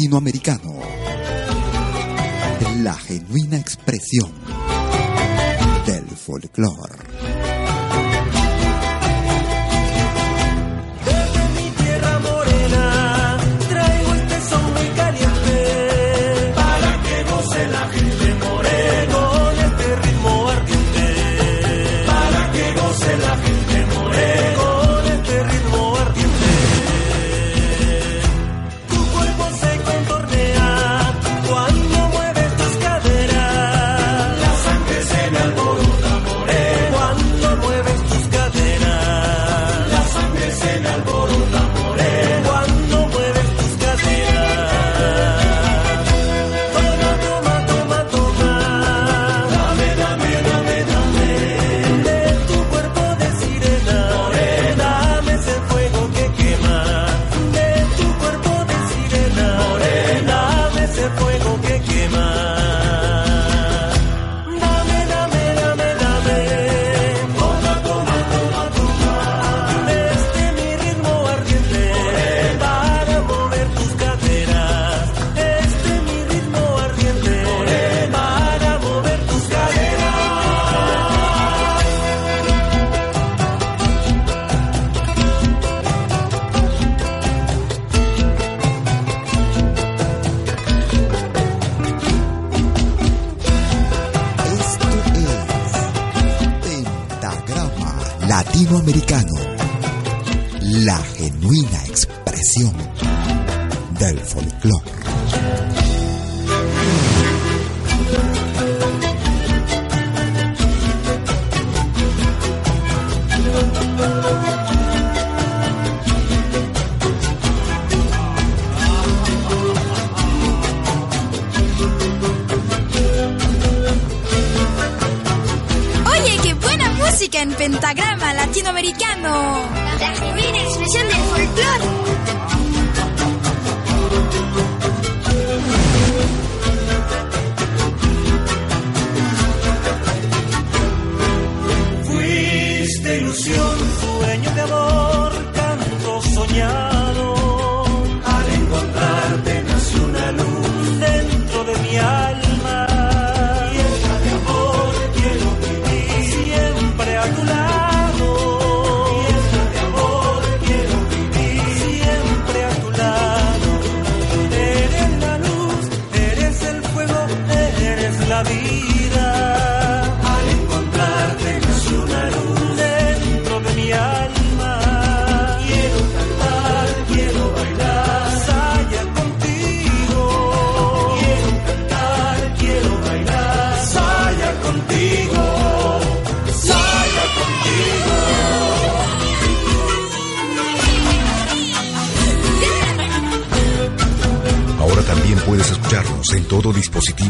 Latinoamericano. 0.00 0.69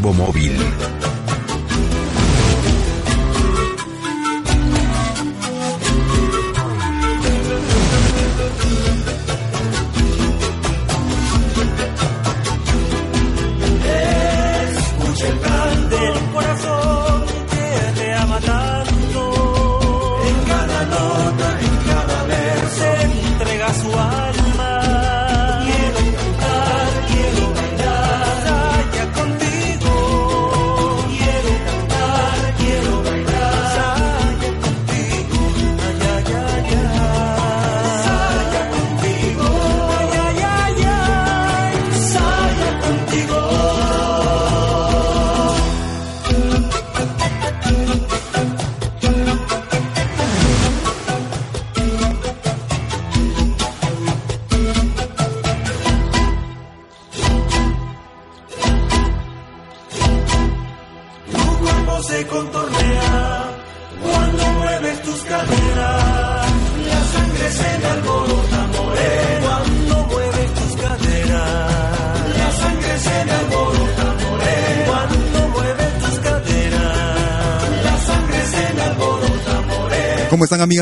Dispositivo 0.00 0.12
móvil. 0.14 0.59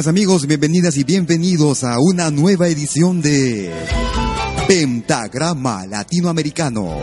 Amigos? 0.09 0.47
Bienvenidas 0.47 0.97
y 0.97 1.05
bienvenidos 1.05 1.85
a 1.85 1.99
una 2.01 2.31
nueva 2.31 2.69
edición 2.69 3.21
de 3.21 3.71
Pentagrama 4.67 5.87
Latinoamericano. 5.87 6.97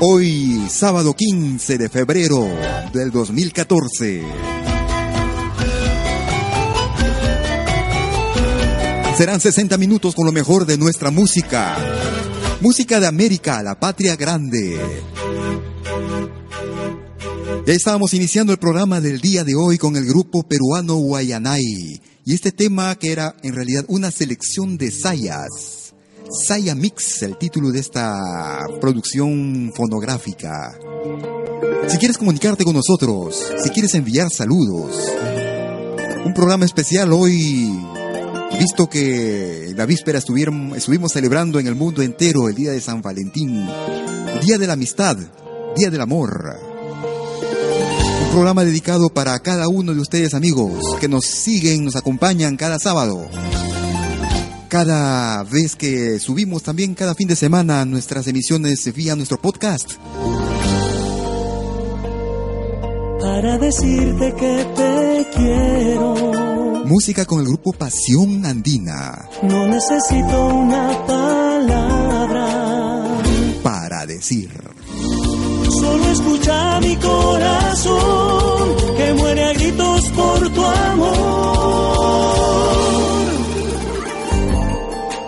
Hoy, 0.00 0.66
sábado 0.68 1.14
15 1.14 1.78
de 1.78 1.88
febrero 1.88 2.48
del 2.92 3.12
2014. 3.12 4.22
Serán 9.16 9.40
60 9.40 9.78
minutos 9.78 10.16
con 10.16 10.26
lo 10.26 10.32
mejor 10.32 10.66
de 10.66 10.78
nuestra 10.78 11.12
música. 11.12 11.76
Música 12.60 12.98
de 12.98 13.06
América, 13.06 13.62
la 13.62 13.78
patria 13.78 14.16
grande. 14.16 14.80
Ya 17.64 17.74
estábamos 17.74 18.12
iniciando 18.12 18.52
el 18.52 18.58
programa 18.58 19.00
del 19.00 19.20
día 19.20 19.44
de 19.44 19.54
hoy 19.54 19.78
con 19.78 19.94
el 19.94 20.04
grupo 20.04 20.42
peruano 20.42 20.96
Guayanay 20.96 22.00
y 22.24 22.34
este 22.34 22.50
tema 22.50 22.92
que 22.96 23.12
era 23.12 23.36
en 23.44 23.54
realidad 23.54 23.84
una 23.86 24.10
selección 24.10 24.76
de 24.76 24.90
sayas. 24.90 25.94
Saya 26.48 26.74
Mix, 26.74 27.22
el 27.22 27.38
título 27.38 27.70
de 27.70 27.78
esta 27.78 28.18
producción 28.80 29.72
fonográfica. 29.76 30.76
Si 31.86 31.98
quieres 31.98 32.18
comunicarte 32.18 32.64
con 32.64 32.74
nosotros, 32.74 33.40
si 33.62 33.70
quieres 33.70 33.94
enviar 33.94 34.28
saludos, 34.28 34.96
un 36.24 36.34
programa 36.34 36.64
especial 36.64 37.12
hoy, 37.12 37.72
visto 38.58 38.88
que 38.88 39.72
la 39.76 39.86
víspera 39.86 40.18
estuvimos 40.18 41.12
celebrando 41.12 41.60
en 41.60 41.68
el 41.68 41.76
mundo 41.76 42.02
entero 42.02 42.48
el 42.48 42.56
Día 42.56 42.72
de 42.72 42.80
San 42.80 43.02
Valentín, 43.02 43.64
Día 44.44 44.58
de 44.58 44.66
la 44.66 44.72
Amistad, 44.72 45.16
Día 45.76 45.90
del 45.90 46.00
Amor 46.00 46.71
programa 48.32 48.64
dedicado 48.64 49.10
para 49.10 49.38
cada 49.40 49.68
uno 49.68 49.92
de 49.92 50.00
ustedes 50.00 50.32
amigos 50.32 50.96
que 50.98 51.06
nos 51.06 51.26
siguen, 51.26 51.84
nos 51.84 51.96
acompañan 51.96 52.56
cada 52.56 52.78
sábado. 52.78 53.28
Cada 54.68 55.42
vez 55.44 55.76
que 55.76 56.18
subimos 56.18 56.62
también 56.62 56.94
cada 56.94 57.14
fin 57.14 57.28
de 57.28 57.36
semana 57.36 57.84
nuestras 57.84 58.26
emisiones 58.26 58.90
vía 58.94 59.14
nuestro 59.16 59.38
podcast. 59.38 59.96
Para 63.20 63.58
decirte 63.58 64.34
que 64.34 64.66
te 64.76 65.26
quiero. 65.36 66.14
Música 66.86 67.26
con 67.26 67.40
el 67.40 67.46
grupo 67.48 67.74
Pasión 67.74 68.46
Andina. 68.46 69.28
No 69.42 69.66
necesito 69.66 70.46
una 70.46 71.06
palabra. 71.06 72.48
Para 73.62 74.06
decir 74.06 74.48
solo 75.82 76.04
escucha 76.16 76.80
mi 76.80 76.94
corazón 76.96 78.64
que 78.96 79.14
muere 79.14 79.42
a 79.44 79.52
gritos 79.52 80.02
por 80.18 80.38
tu 80.56 80.64
amor. 80.90 81.12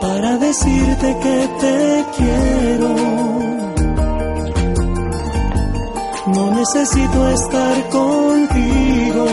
Para 0.00 0.30
decirte 0.46 1.08
que 1.24 1.38
te 1.62 1.78
quiero. 2.16 2.90
No 6.36 6.44
necesito 6.60 7.18
estar 7.40 7.76
contigo. 7.98 9.26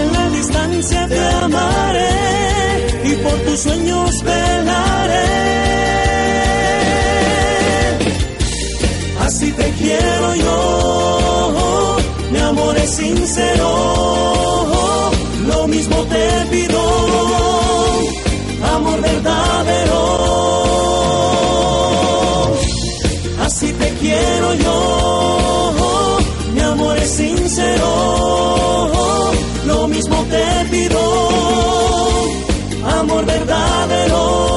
En 0.00 0.06
la 0.16 0.24
distancia 0.38 1.00
te 1.08 1.24
amaré 1.46 2.16
y 3.10 3.12
por 3.24 3.36
tus 3.46 3.58
sueños 3.60 4.10
velaré. 4.24 4.61
Sincero, 27.06 27.86
lo 29.66 29.88
mismo 29.88 30.24
te 30.30 30.64
pido, 30.70 31.00
amor 33.00 33.26
verdadero. 33.26 34.52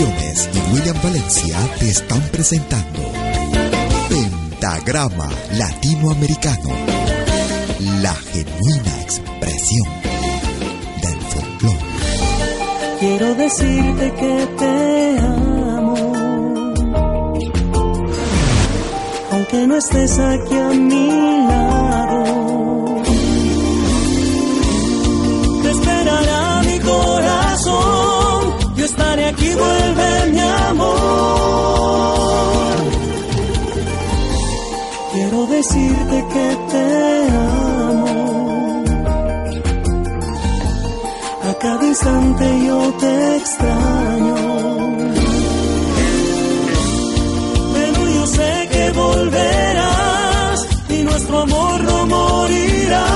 y 0.00 0.72
William 0.72 0.96
Valencia 1.02 1.58
te 1.80 1.88
están 1.90 2.20
presentando 2.30 2.87
Pentagrama 4.88 5.28
Latinoamericano, 5.58 6.70
la 8.00 8.14
genuina 8.14 9.02
expresión 9.02 9.86
del 11.02 11.20
folclore. 11.20 11.78
Quiero 12.98 13.34
decirte 13.34 14.12
que 14.14 14.48
te 14.58 15.18
amo, 15.18 15.94
aunque 19.30 19.66
no 19.66 19.76
estés 19.76 20.18
aquí 20.18 20.54
a 20.56 20.68
mi 20.70 21.47
decirte 35.58 36.18
que 36.34 36.48
te 36.72 36.86
amo. 37.88 38.84
A 41.50 41.52
cada 41.64 41.84
instante 41.92 42.44
yo 42.66 42.78
te 43.02 43.36
extraño. 43.36 44.36
Pero 47.74 48.00
yo 48.16 48.26
sé 48.36 48.52
que 48.72 48.84
volverás 49.02 50.58
y 50.96 50.98
nuestro 51.08 51.34
amor 51.46 51.76
no 51.90 52.06
morirá. 52.06 53.06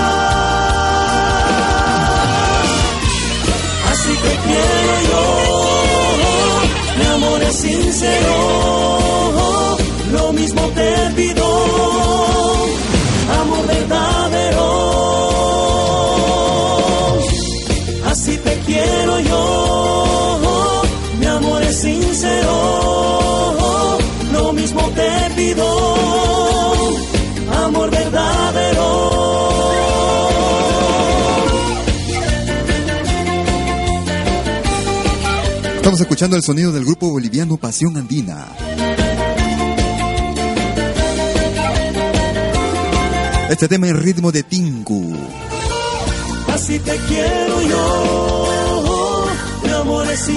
Así 3.90 4.12
que 4.24 4.32
quiero 4.46 4.94
yo 5.10 5.52
sincero, 7.52 8.36
lo 10.12 10.32
mismo 10.32 10.62
te 10.74 10.90
pido, 11.14 11.44
quiero 18.72 19.20
yo, 19.20 20.82
mi 21.20 21.26
amor 21.26 21.62
es 21.62 21.76
sincero, 21.76 22.54
lo 24.32 24.52
mismo 24.52 24.80
te 24.90 25.10
pido, 25.36 25.64
amor 27.64 27.90
verdadero. 27.90 29.12
Estamos 35.76 36.00
escuchando 36.00 36.36
el 36.36 36.42
sonido 36.42 36.70
del 36.72 36.84
grupo 36.84 37.10
boliviano 37.10 37.56
Pasión 37.56 37.96
Andina. 37.96 38.46
Este 43.50 43.68
tema 43.68 43.88
en 43.88 44.00
ritmo 44.00 44.30
de 44.32 44.44
Tinku. 44.44 45.14
Así 46.54 46.78
te 46.78 46.96
quiero 47.08 47.62
yo, 47.62 48.41
amor 49.92 50.10
es 50.10 50.28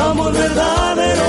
amor 0.00 0.32
verdadero. 0.32 1.22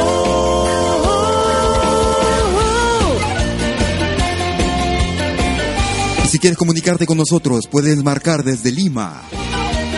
Si 6.30 6.40
quieres 6.40 6.58
comunicarte 6.58 7.06
con 7.06 7.18
nosotros, 7.18 7.68
puedes 7.68 8.02
marcar 8.04 8.44
desde 8.44 8.72
Lima 8.72 9.22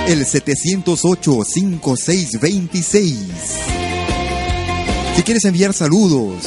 el 0.08 0.26
708-5626. 0.26 3.16
Si 5.16 5.24
quieres 5.24 5.46
enviar 5.46 5.74
saludos, 5.74 6.44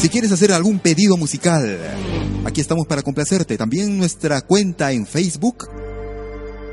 si 0.00 0.08
quieres 0.08 0.32
hacer 0.32 0.52
algún 0.52 0.78
pedido 0.78 1.16
musical, 1.16 2.05
aquí 2.46 2.60
estamos 2.60 2.86
para 2.86 3.02
complacerte. 3.02 3.58
También 3.58 3.98
nuestra 3.98 4.40
cuenta 4.40 4.92
en 4.92 5.06
Facebook. 5.06 5.68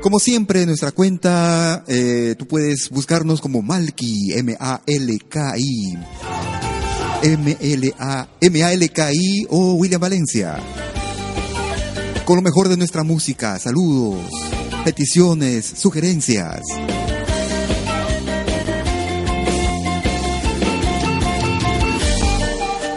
Como 0.00 0.18
siempre, 0.18 0.64
nuestra 0.66 0.92
cuenta, 0.92 1.84
eh, 1.88 2.34
tú 2.38 2.46
puedes 2.46 2.88
buscarnos 2.90 3.40
como 3.40 3.62
Malki, 3.62 4.32
M-A-L-K-I. 4.34 5.98
M-L-A-M-A-L-K-I 7.22 7.86
o 9.50 9.74
William 9.74 10.00
Valencia 10.00 10.58
con 12.24 12.36
lo 12.36 12.42
mejor 12.42 12.68
de 12.68 12.76
nuestra 12.76 13.02
música. 13.02 13.58
Saludos, 13.58 14.18
peticiones, 14.84 15.66
sugerencias. 15.66 16.60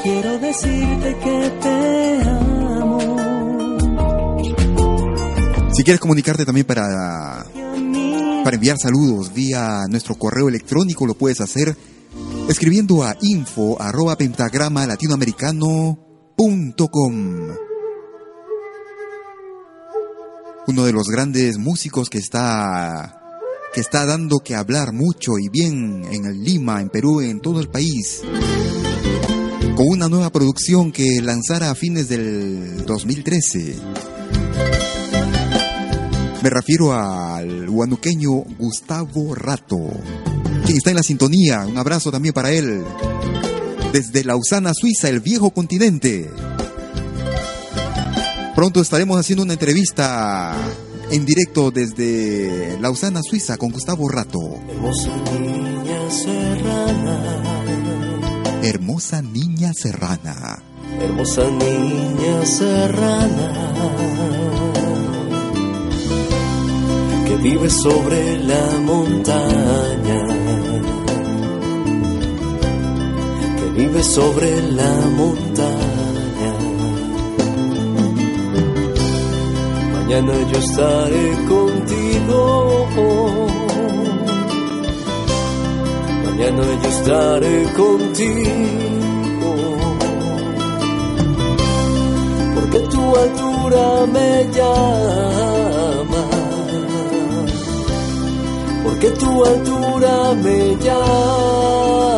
Quiero 0.04 0.40
decirte 0.40 1.18
que 1.24 1.52
te 1.62 1.87
Si 5.78 5.84
quieres 5.84 6.02
comunicarte 6.02 6.44
también 6.44 6.66
para, 6.66 7.46
para 8.44 8.56
enviar 8.56 8.78
saludos 8.82 9.32
vía 9.32 9.84
nuestro 9.88 10.16
correo 10.16 10.50
electrónico, 10.50 11.06
lo 11.06 11.14
puedes 11.14 11.40
hacer 11.40 11.78
escribiendo 12.50 13.04
a 13.04 13.16
info 13.22 13.80
arroba 13.80 14.18
pentagrama 14.18 14.88
latinoamericano.com 14.88 17.48
uno 20.66 20.84
de 20.84 20.94
los 20.94 21.10
grandes 21.10 21.60
músicos 21.60 22.10
que 22.10 22.18
está 22.18 23.22
que 23.72 23.80
está 23.80 24.08
dando 24.08 24.40
que 24.40 24.56
hablar 24.56 24.94
mucho 24.94 25.38
y 25.38 25.50
bien 25.50 26.06
en 26.12 26.44
Lima, 26.44 26.82
en 26.82 26.90
Perú, 26.90 27.22
en 27.22 27.40
todo 27.40 27.60
el 27.60 27.70
país. 27.70 28.24
Con 29.76 29.90
una 29.90 30.10
nueva 30.10 30.32
producción 30.32 30.92
que 30.92 31.22
lanzara 31.22 31.70
a 31.70 31.76
fines 31.76 32.10
del 32.10 32.84
2013. 32.84 33.76
Me 36.44 36.52
refiero 36.52 36.94
al 36.94 37.68
huanuqueño 37.68 38.44
Gustavo 38.60 39.34
Rato, 39.34 39.78
quien 40.66 40.78
está 40.78 40.92
en 40.92 40.98
la 40.98 41.04
sintonía. 41.04 41.66
Un 41.66 41.78
abrazo 41.78 42.12
también 42.12 42.34
para 42.34 42.52
él. 42.52 42.84
Desde 43.92 44.24
Lausana, 44.24 44.74
Suiza, 44.74 45.10
el 45.10 45.20
viejo 45.20 45.50
continente. 45.50 46.30
Pronto 48.56 48.82
estaremos 48.82 49.20
haciendo 49.20 49.44
una 49.44 49.54
entrevista 49.54 50.56
en 51.10 51.26
directo 51.26 51.72
desde 51.72 52.78
Lausana, 52.80 53.22
Suiza, 53.24 53.58
con 53.58 53.72
Gustavo 53.72 54.08
Rato. 54.10 54.40
Hermosa 54.70 55.10
niña 55.42 56.10
serrana. 56.10 57.44
Hermosa 58.62 59.22
niña 59.22 59.74
serrana. 59.74 60.62
Hermosa 61.00 61.50
niña 61.50 62.46
serrana. 62.46 64.67
Vive 67.42 67.70
sobre 67.70 68.40
la 68.40 68.80
montaña. 68.82 70.22
Que 73.58 73.66
vive 73.76 74.04
sobre 74.04 74.62
la 74.72 74.94
montaña. 75.16 76.08
mañana 79.94 80.34
yo 80.52 80.60
estaré 80.60 81.32
contigo. 81.48 82.88
Mañana 86.26 86.64
yo 86.82 86.90
estaré 86.90 87.64
contigo. 87.74 89.52
Porque 92.56 92.80
tu 92.80 93.16
altura 93.16 94.06
me 94.14 94.48
llama. 94.54 95.57
Porque 98.88 99.10
tu 99.12 99.44
altura 99.44 100.34
me 100.36 100.76
llama. 100.78 102.18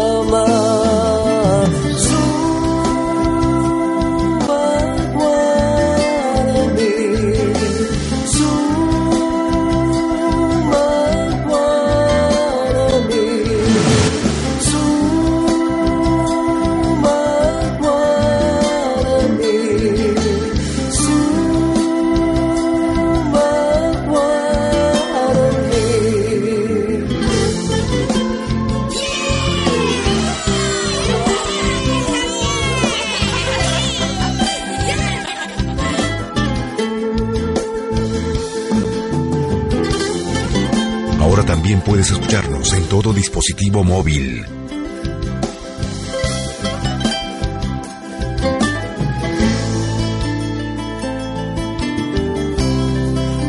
Puedes 41.89 42.12
escucharnos 42.12 42.72
en 42.74 42.84
todo 42.84 43.12
dispositivo 43.12 43.84
móvil. 43.84 44.46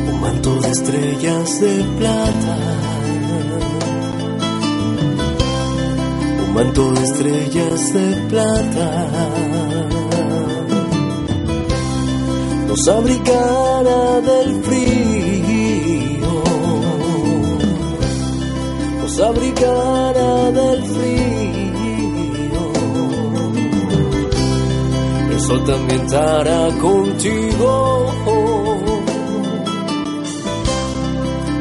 un 0.08 0.20
manto 0.22 0.58
de 0.58 0.70
estrellas 0.70 1.60
de 1.60 1.84
plata. 1.98 2.56
Un 6.46 6.54
manto 6.54 6.92
de 6.92 7.04
estrellas 7.04 7.92
de 7.92 8.16
plata. 8.30 9.08
Nos 12.68 12.88
abrigará 12.88 14.20
del 14.22 14.62
frío. 14.62 14.89
Nos 19.20 19.36
del 19.36 20.82
frío. 20.82 22.62
El 25.30 25.40
sol 25.40 25.64
también 25.64 26.00
estará 26.00 26.68
contigo. 26.80 28.06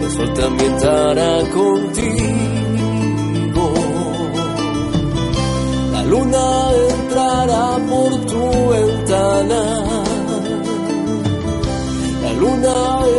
El 0.01 0.09
sol 0.09 0.33
también 0.35 0.73
estará 0.73 1.39
contigo. 1.49 2.13
La 5.91 6.03
luna 6.03 6.71
entrará 6.89 7.77
por 7.89 8.11
tu 8.25 8.69
ventana. 8.69 9.61
La 12.23 12.33
luna 12.39 12.75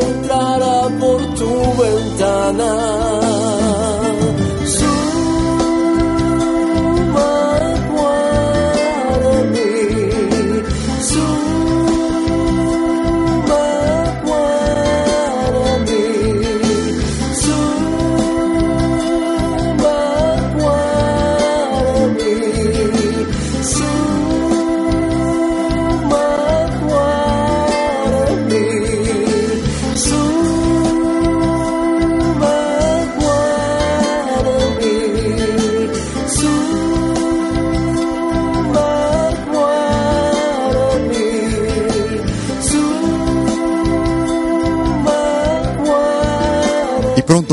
entrará 0.09 0.88
por 0.99 1.20
tu 1.35 1.52
ventana. 1.82 3.00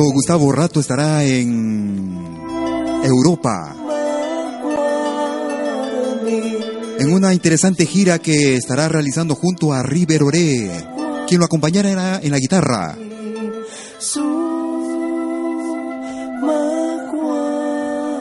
Gustavo 0.03 0.51
Rato 0.51 0.79
estará 0.79 1.23
en 1.23 2.23
Europa, 3.03 3.75
en 6.99 7.12
una 7.12 7.33
interesante 7.33 7.88
gira 7.88 8.19
que 8.19 8.55
estará 8.55 8.89
realizando 8.89 9.33
junto 9.33 9.73
a 9.73 9.81
River 9.81 10.23
Oré, 10.23 10.71
quien 11.27 11.39
lo 11.39 11.45
acompañará 11.45 12.19
en 12.21 12.29
la 12.29 12.38
guitarra. 12.38 12.95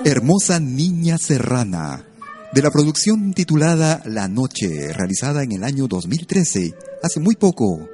Hermosa 0.05 0.61
Niña 0.61 1.19
Serrana, 1.19 2.07
de 2.53 2.63
la 2.63 2.71
producción 2.71 3.35
titulada 3.35 4.01
La 4.07 4.29
Noche, 4.29 4.95
realizada 4.95 5.43
en 5.43 5.53
el 5.53 5.65
año 5.65 5.89
2013, 5.89 6.75
hace 7.03 7.21
muy 7.21 7.37
poco, 7.37 7.87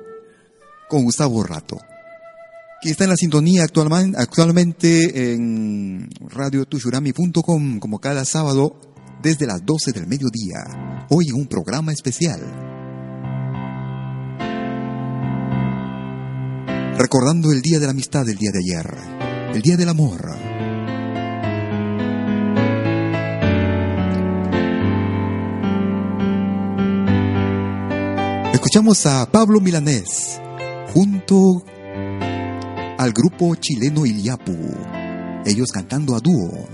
con 0.89 1.03
Gustavo 1.03 1.43
Rato, 1.43 1.79
que 2.83 2.91
está 2.91 3.05
en 3.05 3.11
la 3.11 3.17
sintonía 3.17 3.63
actualmente 3.63 5.33
en 5.33 6.11
radiotushurami.com 6.21 7.79
como 7.79 8.01
cada 8.01 8.25
sábado 8.25 8.77
desde 9.23 9.47
las 9.47 9.65
12 9.65 9.93
del 9.93 10.09
mediodía, 10.09 11.07
hoy 11.09 11.31
un 11.31 11.47
programa 11.47 11.93
especial. 11.93 12.41
Recordando 16.99 17.53
el 17.53 17.63
Día 17.63 17.79
de 17.79 17.87
la 17.87 17.93
Amistad 17.93 18.27
del 18.27 18.37
día 18.37 18.51
de 18.51 18.59
ayer, 18.59 18.97
el 19.55 19.63
Día 19.63 19.77
del 19.77 19.89
Amor. 19.89 20.21
Escuchamos 28.53 29.07
a 29.07 29.31
Pablo 29.31 29.61
Milanés 29.61 30.41
junto 30.93 31.65
al 33.03 33.13
grupo 33.13 33.57
chileno 33.57 34.07
Iliapu, 34.07 34.57
ellos 35.45 35.73
cantando 35.73 36.15
a 36.15 36.21
dúo. 36.21 36.69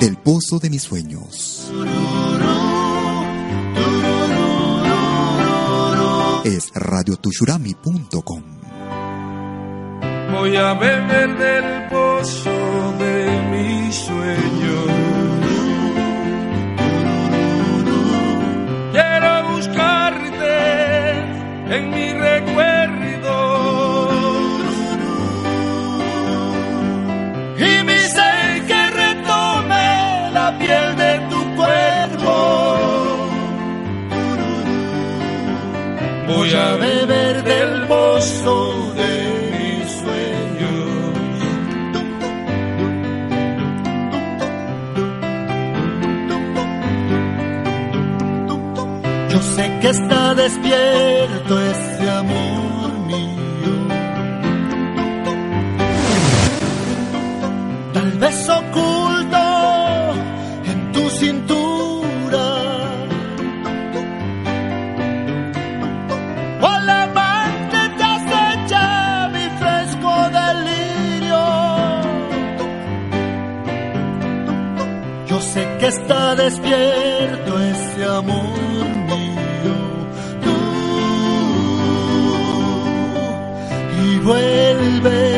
Del 0.00 0.16
pozo 0.16 0.58
de 0.58 0.70
mis 0.70 0.82
sueños. 0.82 1.70
Es 6.44 6.70
radiotushurami.com. 6.74 8.42
Voy 10.32 10.56
a 10.56 10.72
beber 10.72 11.36
del 11.36 11.88
pozo 11.90 12.94
de 12.98 13.42
mis 13.50 13.94
sueños. 13.94 15.17
En 21.70 21.90
mi 21.90 22.12
recuerdo. 22.12 23.36
Y 27.58 27.84
mi 27.84 27.98
ser 27.98 28.66
que 28.66 28.90
retome 28.90 30.30
la 30.32 30.56
piel 30.58 30.96
de 30.96 31.12
tu 31.30 31.40
cuerpo. 31.56 32.34
Voy 36.26 36.54
a 36.54 36.76
beber 36.76 37.44
del 37.44 37.86
pozo 37.86 38.67
sé 49.58 49.66
que 49.80 49.88
está 49.88 50.34
despierto 50.34 51.52
ese 51.72 52.04
amor 52.22 52.90
mío. 53.10 53.74
Tal 57.92 58.10
vez 58.22 58.36
oculto 58.60 59.44
en 60.70 60.78
tu 60.94 61.04
cintura. 61.20 62.46
O 66.68 66.72
la 66.88 66.98
amante 67.08 67.80
te 67.98 68.04
acecha 68.16 68.84
mi 69.34 69.46
fresco 69.60 70.10
delirio. 70.38 71.42
Yo 75.28 75.40
sé 75.52 75.62
que 75.80 75.86
está 75.96 76.36
despierto 76.44 77.50
ese 77.74 78.04
amor 78.04 78.57
vuelve. 84.28 85.37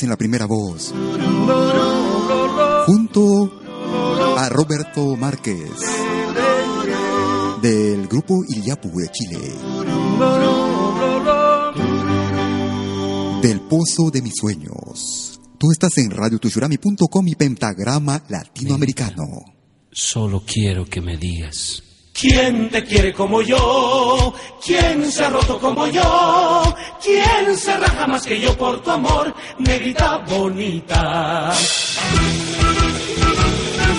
En 0.00 0.08
la 0.08 0.16
primera 0.16 0.46
voz. 0.46 0.94
Junto 2.86 3.52
a 4.38 4.48
Roberto 4.48 5.16
Márquez 5.16 5.68
del 7.60 8.08
grupo 8.08 8.42
Iliapu 8.48 8.88
de 8.98 9.08
Chile. 9.10 9.38
Del 13.42 13.60
Pozo 13.60 14.10
de 14.10 14.22
mis 14.22 14.34
sueños. 14.34 15.40
Tú 15.58 15.70
estás 15.70 15.98
en 15.98 16.10
radiotushurami.com 16.10 17.28
y 17.28 17.34
Pentagrama 17.34 18.24
Latinoamericano. 18.28 19.24
Solo 19.92 20.42
quiero 20.46 20.86
que 20.86 21.02
me 21.02 21.18
digas 21.18 21.91
¿Quién 22.22 22.70
te 22.70 22.84
quiere 22.84 23.12
como 23.12 23.42
yo? 23.42 24.32
¿Quién 24.64 25.10
se 25.10 25.24
ha 25.24 25.28
roto 25.30 25.58
como 25.58 25.88
yo? 25.88 26.72
¿Quién 27.02 27.58
se 27.58 27.76
raja 27.76 28.06
más 28.06 28.24
que 28.24 28.40
yo 28.40 28.56
por 28.56 28.80
tu 28.80 28.92
amor, 28.92 29.34
negrita 29.58 30.18
bonita? 30.18 31.52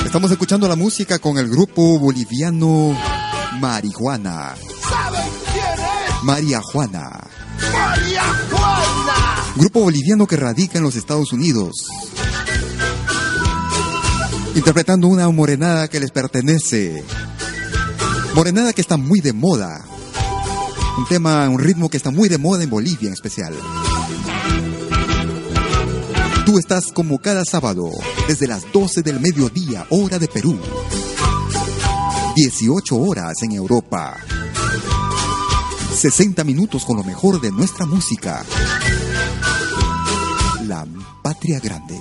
Estamos 0.05 0.31
escuchando 0.31 0.69
la 0.69 0.77
música 0.77 1.19
con 1.19 1.37
el 1.37 1.49
grupo 1.49 1.99
boliviano 1.99 2.97
Marihuana. 3.59 4.55
¿Saben 4.89 5.29
quién 5.51 5.85
es? 5.85 6.23
María 6.23 6.61
Juana. 6.61 7.27
María 7.73 8.23
Juana. 8.49 9.43
Grupo 9.57 9.81
boliviano 9.81 10.27
que 10.27 10.37
radica 10.37 10.77
en 10.77 10.85
los 10.85 10.95
Estados 10.95 11.33
Unidos. 11.33 11.73
Interpretando 14.55 15.09
una 15.09 15.29
morenada 15.29 15.89
que 15.89 15.99
les 15.99 16.11
pertenece. 16.11 17.03
Morenada 18.35 18.73
que 18.73 18.81
está 18.81 18.97
muy 18.97 19.21
de 19.21 19.31
moda. 19.31 19.85
Un 20.97 21.07
tema, 21.07 21.47
un 21.49 21.59
ritmo 21.59 21.89
que 21.89 21.97
está 21.97 22.09
muy 22.09 22.29
de 22.29 22.37
moda 22.37 22.63
en 22.63 22.69
Bolivia 22.69 23.07
en 23.07 23.13
especial. 23.13 23.53
Tú 26.45 26.57
estás 26.57 26.91
como 26.91 27.19
cada 27.19 27.45
sábado, 27.45 27.89
desde 28.27 28.47
las 28.47 28.71
12 28.71 29.03
del 29.03 29.19
mediodía, 29.19 29.85
hora 29.89 30.17
de 30.17 30.27
Perú. 30.27 30.59
18 32.35 32.95
horas 32.97 33.41
en 33.43 33.51
Europa. 33.51 34.17
60 35.95 36.43
minutos 36.43 36.85
con 36.85 36.97
lo 36.97 37.03
mejor 37.03 37.39
de 37.39 37.51
nuestra 37.51 37.85
música. 37.85 38.43
La 40.65 40.85
Patria 41.21 41.59
Grande. 41.59 41.99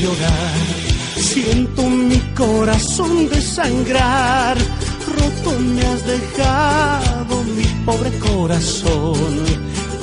Llorar, 0.00 0.60
siento 1.16 1.82
mi 1.88 2.18
corazón 2.34 3.28
desangrar, 3.28 4.56
roto 5.16 5.58
me 5.58 5.82
has 5.82 6.06
dejado 6.06 7.42
mi 7.56 7.64
pobre 7.84 8.10
corazón. 8.18 9.44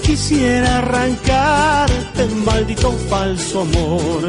Quisiera 0.03 0.79
arrancarte, 0.79 2.25
maldito 2.45 2.91
falso 3.09 3.61
amor, 3.61 4.21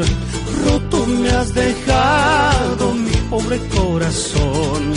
roto 0.63 1.05
me 1.05 1.29
has 1.29 1.53
dejado 1.53 2.93
mi 2.93 3.15
pobre 3.29 3.59
corazón. 3.69 4.93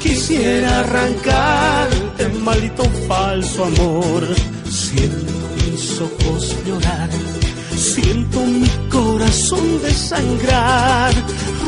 Quisiera 0.00 0.80
arrancarte, 0.80 2.28
maldito 2.44 2.84
falso 3.08 3.64
amor, 3.64 4.26
siento 4.68 5.32
mis 5.70 6.00
ojos 6.00 6.56
llorar 6.66 7.45
Siento 7.94 8.40
mi 8.44 8.68
corazón 8.90 9.80
desangrar, 9.80 11.14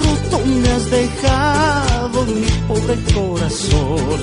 roto 0.03 0.45
me 0.47 0.69
has 0.69 0.91
dejado 0.91 2.27
mi 2.27 2.47
pobre 2.67 2.97
corazón. 3.15 4.21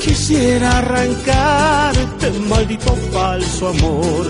Quisiera 0.00 0.78
arrancarte, 0.78 2.30
maldito 2.48 2.94
falso 3.12 3.68
amor. 3.68 4.26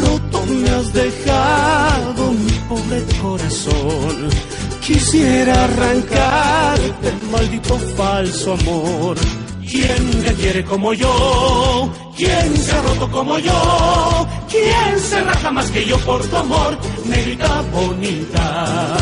Roto 0.00 0.46
me 0.46 0.70
has 0.70 0.92
dejado 0.92 2.32
mi 2.32 2.52
pobre 2.68 3.04
corazón. 3.20 4.30
Quisiera 4.80 5.64
arrancarte, 5.64 7.12
maldito 7.30 7.78
falso 7.96 8.54
amor. 8.54 9.16
¿Quién 9.70 10.22
te 10.24 10.34
quiere 10.34 10.64
como 10.64 10.92
yo? 10.94 11.92
¿Quién 12.16 12.56
se 12.56 12.72
ha 12.72 12.82
roto 12.82 13.08
como 13.08 13.38
yo? 13.38 14.26
¿Quién 14.50 14.98
se 14.98 15.20
raja 15.20 15.50
más 15.52 15.70
que 15.70 15.84
yo 15.86 15.96
por 15.98 16.26
tu 16.26 16.36
amor, 16.36 16.76
negrita 17.04 17.62
bonita? 17.72 18.96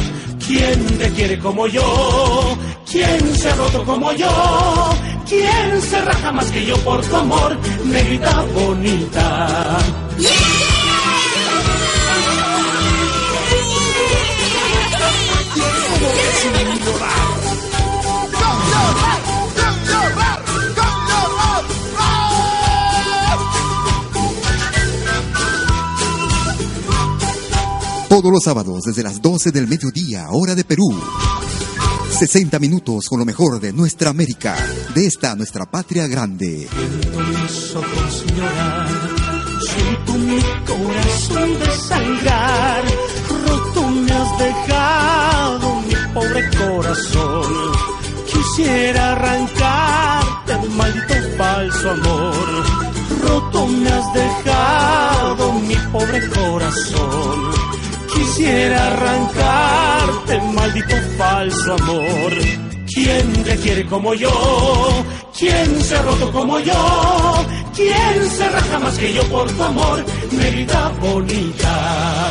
¿Quién 0.47 0.99
te 0.99 1.11
quiere 1.13 1.39
como 1.39 1.67
yo? 1.69 2.59
¿Quién 2.91 3.35
se 3.35 3.51
ha 3.51 3.55
roto 3.55 3.83
como 3.85 4.13
yo? 4.13 4.29
¿Quién 5.27 5.81
se 5.81 6.03
raja 6.03 6.33
más 6.33 6.51
que 6.51 6.67
yo 6.67 6.77
por 6.85 7.01
tu 7.01 7.17
amor, 7.17 7.57
negrita 7.87 8.43
bonita? 8.55 9.79
Todos 28.21 28.33
los 28.33 28.43
sábados 28.43 28.83
desde 28.83 29.05
las 29.05 29.23
12 29.23 29.53
del 29.53 29.69
mediodía, 29.69 30.27
hora 30.33 30.57
de 30.57 30.65
Perú. 30.65 30.93
60 32.19 32.59
minutos 32.59 33.07
con 33.09 33.21
lo 33.21 33.25
mejor 33.25 33.61
de 33.61 33.73
nuestra 33.73 34.11
América, 34.11 34.57
de 34.93 35.07
esta 35.07 35.37
nuestra 35.37 35.67
patria 35.71 36.09
grande. 36.09 36.69
Mis 37.31 37.53
siento 39.71 40.15
mi 40.15 40.41
corazón 40.67 41.61
desangrar, 41.61 42.85
roto 43.47 43.89
me 43.89 44.11
has 44.11 44.39
dejado 44.41 45.81
mi 45.83 45.95
pobre 46.13 46.51
corazón. 46.59 47.73
Quisiera 48.27 49.13
arrancarte, 49.13 50.69
maldito 50.71 51.15
falso 51.37 51.91
amor, 51.91 52.65
roto 53.23 53.67
me 53.69 53.89
has 53.89 54.13
dejado 54.13 55.53
mi 55.61 55.77
pobre 55.93 56.29
corazón 56.31 57.79
Quisiera 58.39 58.87
arrancarte, 58.87 60.41
maldito 60.55 60.95
falso 61.17 61.75
amor. 61.75 62.33
¿Quién 62.87 63.33
te 63.43 63.57
quiere 63.57 63.85
como 63.87 64.15
yo? 64.15 64.31
¿Quién 65.37 65.83
se 65.83 65.97
ha 65.97 66.03
roto 66.03 66.31
como 66.31 66.61
yo? 66.61 67.45
¿Quién 67.75 68.31
se 68.31 68.49
raja 68.49 68.79
más 68.79 68.97
que 68.97 69.13
yo 69.13 69.25
por 69.25 69.51
tu 69.51 69.61
amor, 69.65 70.05
Mérida 70.31 70.89
bonita? 71.01 72.31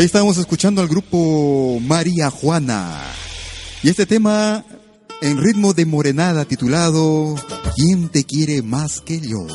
Ahí 0.00 0.06
estábamos 0.06 0.38
escuchando 0.38 0.80
al 0.80 0.88
grupo 0.88 1.78
María 1.82 2.30
Juana. 2.30 3.02
Y 3.82 3.90
este 3.90 4.06
tema 4.06 4.64
en 5.20 5.36
ritmo 5.36 5.74
de 5.74 5.84
morenada 5.84 6.46
titulado 6.46 7.34
¿Quién 7.76 8.08
te 8.08 8.24
quiere 8.24 8.62
más 8.62 9.02
que 9.02 9.20
yo? 9.20 9.46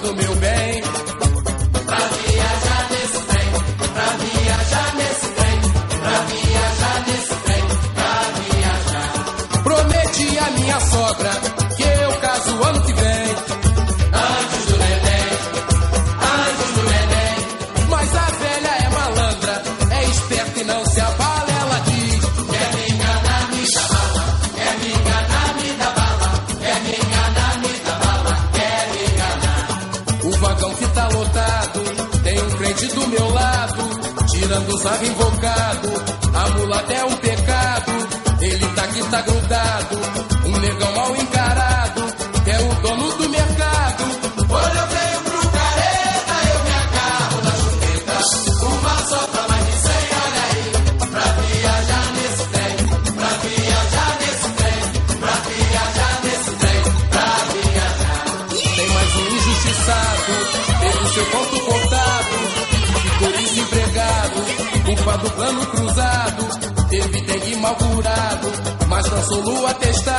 Do 0.00 0.14
meu 0.14 0.34
bem. 0.36 0.63
sol, 69.24 69.42
lua, 69.44 69.74
testa 69.74 70.13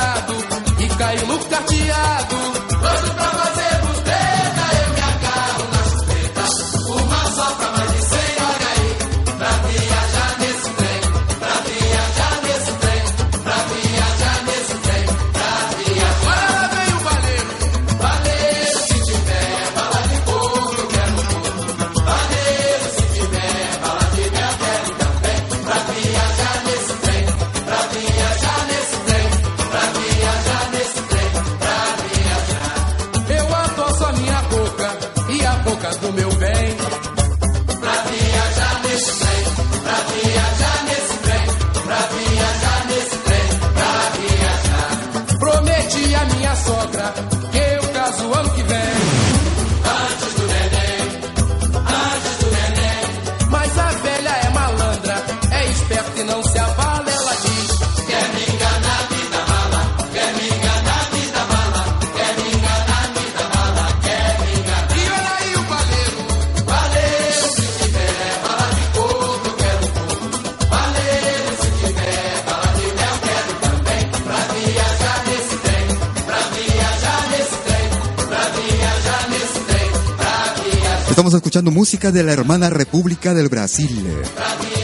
e 56.18 56.24
não 56.24 56.42
se 56.42 56.58
abala. 56.58 57.10
Ela 57.10 57.34
diz: 57.42 57.70
Quer 58.06 58.28
me 58.34 58.42
enganar, 58.54 59.02
me 59.10 59.22
dá 59.32 59.40
bala. 59.50 59.80
Quer 60.12 60.34
me 60.36 60.46
enganar, 60.48 61.04
me 61.12 61.22
dá 61.34 61.44
bala. 61.44 61.82
Quer 62.16 62.32
me 62.36 62.48
enganar, 62.56 63.06
me 63.14 63.24
dá 63.36 63.44
bala. 63.54 63.86
Quer 64.02 64.30
me 64.40 64.50
enganar. 64.60 64.96
E 64.96 65.02
olha 65.16 65.32
aí 65.38 65.52
o 65.56 65.62
baleiro, 65.72 66.20
baleiro. 66.64 67.46
Se 67.56 67.64
tiver 67.78 68.34
bala 68.44 68.68
de 68.76 68.84
coco, 68.96 69.46
eu 69.46 69.56
quero 69.60 69.86
pouco. 69.96 70.66
Baleiro, 70.70 71.52
se 71.60 71.68
tiver 71.80 72.44
bala 72.46 72.68
de 72.78 72.86
mel, 72.96 73.12
eu 73.12 73.18
quero 73.26 73.52
também. 73.66 74.02
Pra 74.26 74.40
viajar 74.54 75.18
nesse 75.28 75.56
trem, 75.64 75.86
pra 76.26 76.40
viajar 76.56 77.22
nesse 77.32 77.56
trem, 77.66 77.86
pra 78.28 78.42
viajar 78.56 79.22
nesse 79.30 79.60
trem, 79.68 79.90
pra 80.16 80.36
viajar. 80.62 81.10
Estamos 81.10 81.34
escuchando 81.34 81.70
música 81.70 82.10
de 82.10 82.22
la 82.22 82.32
hermana 82.32 82.68
República 82.70 83.34
del 83.34 83.48
Brasil. 83.48 84.22
Pra 84.34 84.54
viajar 84.54 84.75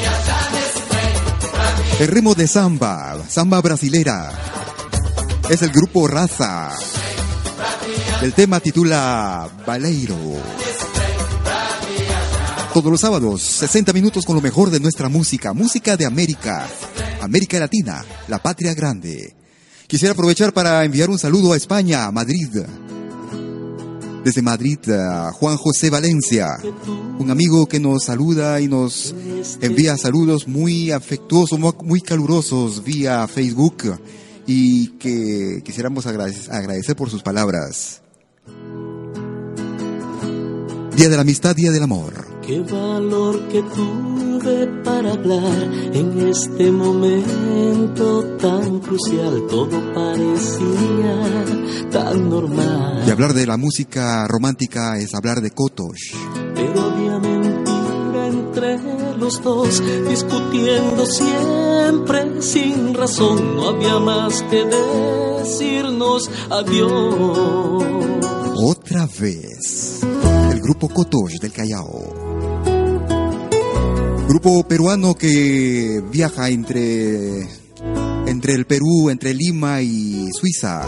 El 2.02 2.08
ritmo 2.08 2.34
de 2.34 2.48
samba, 2.48 3.16
samba 3.28 3.60
brasilera. 3.60 4.32
Es 5.48 5.62
el 5.62 5.70
grupo 5.70 6.08
Raza. 6.08 6.70
El 8.20 8.32
tema 8.32 8.58
titula 8.58 9.48
Baleiro. 9.64 10.18
Todos 12.74 12.90
los 12.90 13.00
sábados, 13.00 13.40
60 13.40 13.92
minutos 13.92 14.24
con 14.24 14.34
lo 14.34 14.42
mejor 14.42 14.70
de 14.70 14.80
nuestra 14.80 15.08
música, 15.08 15.52
música 15.52 15.96
de 15.96 16.04
América, 16.04 16.66
América 17.20 17.60
Latina, 17.60 18.04
la 18.26 18.42
patria 18.42 18.74
grande. 18.74 19.36
Quisiera 19.86 20.14
aprovechar 20.14 20.52
para 20.52 20.82
enviar 20.82 21.08
un 21.08 21.20
saludo 21.20 21.52
a 21.52 21.56
España, 21.56 22.10
Madrid. 22.10 22.64
Desde 24.24 24.40
Madrid, 24.40 24.78
Juan 25.32 25.56
José 25.56 25.90
Valencia, 25.90 26.46
un 27.18 27.30
amigo 27.30 27.66
que 27.66 27.80
nos 27.80 28.04
saluda 28.04 28.60
y 28.60 28.68
nos 28.68 29.14
envía 29.60 29.96
saludos 29.96 30.46
muy 30.46 30.92
afectuosos, 30.92 31.58
mu- 31.58 31.72
muy 31.82 32.00
calurosos 32.00 32.84
vía 32.84 33.26
Facebook 33.26 33.98
y 34.46 34.88
que 34.98 35.60
quisiéramos 35.64 36.06
agrade- 36.06 36.48
agradecer 36.50 36.94
por 36.94 37.10
sus 37.10 37.22
palabras. 37.22 38.00
Día 40.96 41.08
de 41.08 41.16
la 41.16 41.22
amistad, 41.22 41.56
día 41.56 41.72
del 41.72 41.82
amor. 41.82 42.31
Qué 42.46 42.58
valor 42.58 43.48
que 43.48 43.62
tuve 43.62 44.66
para 44.82 45.12
hablar 45.12 45.62
en 45.92 46.28
este 46.28 46.72
momento 46.72 48.24
tan 48.38 48.80
crucial. 48.80 49.46
Todo 49.48 49.80
parecía 49.94 51.22
tan 51.92 52.28
normal. 52.28 53.04
Y 53.06 53.10
hablar 53.10 53.32
de 53.32 53.46
la 53.46 53.56
música 53.56 54.26
romántica 54.26 54.98
es 54.98 55.14
hablar 55.14 55.40
de 55.40 55.52
Kotosh. 55.52 56.14
Pero 56.56 56.82
había 56.82 57.18
mentira 57.20 58.26
entre 58.26 58.78
los 59.18 59.40
dos, 59.40 59.80
discutiendo 60.08 61.06
siempre 61.06 62.42
sin 62.42 62.92
razón. 62.92 63.54
No 63.54 63.68
había 63.68 64.00
más 64.00 64.42
que 64.50 64.64
decirnos 64.64 66.28
adiós. 66.50 67.84
Otra 68.64 69.06
vez, 69.06 70.00
el 70.50 70.60
grupo 70.60 70.88
Cotoche 70.88 71.38
del 71.40 71.52
Callao. 71.52 72.31
Grupo 74.32 74.64
peruano 74.66 75.14
que 75.14 76.02
viaja 76.10 76.48
entre, 76.48 77.42
entre 78.26 78.54
el 78.54 78.64
Perú, 78.64 79.10
entre 79.10 79.34
Lima 79.34 79.82
y 79.82 80.30
Suiza. 80.32 80.86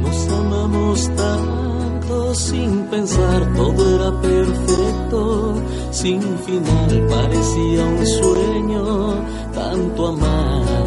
Nos 0.00 0.28
amamos 0.28 1.10
tanto 1.16 2.34
sin 2.36 2.84
pensar, 2.84 3.52
todo 3.56 3.96
era 3.96 4.20
perfecto, 4.20 5.62
sin 5.90 6.22
final, 6.22 7.06
parecía 7.10 7.84
un 7.84 8.06
sueño, 8.06 9.24
tanto 9.52 10.06
amar. 10.06 10.86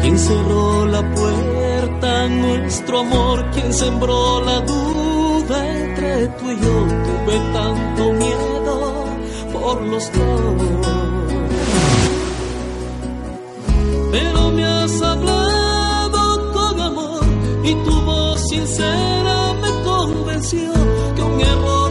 ¿Quién 0.00 0.18
cerró 0.18 0.86
la 0.86 1.14
puerta 1.14 2.28
nuestro 2.28 3.00
amor? 3.00 3.44
¿Quién 3.52 3.74
sembró 3.74 4.40
la 4.40 4.60
duda? 4.60 4.93
Entre 5.50 6.28
tú 6.28 6.50
y 6.50 6.56
yo 6.56 6.86
tuve 7.06 7.38
tanto 7.52 8.12
miedo 8.12 9.04
por 9.52 9.82
los 9.82 10.12
dos. 10.12 10.54
Pero 14.10 14.50
me 14.52 14.64
has 14.64 15.02
hablado 15.02 16.52
con 16.52 16.80
amor 16.80 17.24
y 17.62 17.74
tu 17.74 18.00
voz 18.02 18.48
sincera 18.48 19.54
me 19.60 19.70
convenció 19.82 20.72
que 21.14 21.22
un 21.22 21.40
error 21.40 21.83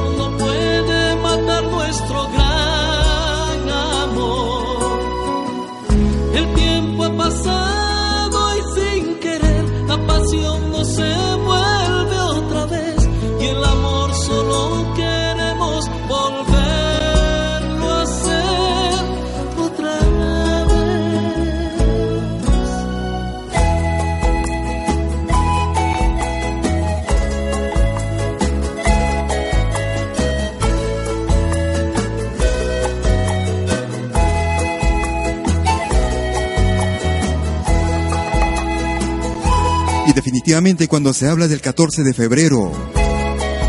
definitivamente 40.44 40.90
cuando 40.90 41.14
se 41.14 41.30
habla 41.30 41.48
del 41.48 41.62
14 41.62 42.04
de 42.04 42.14
febrero, 42.14 42.70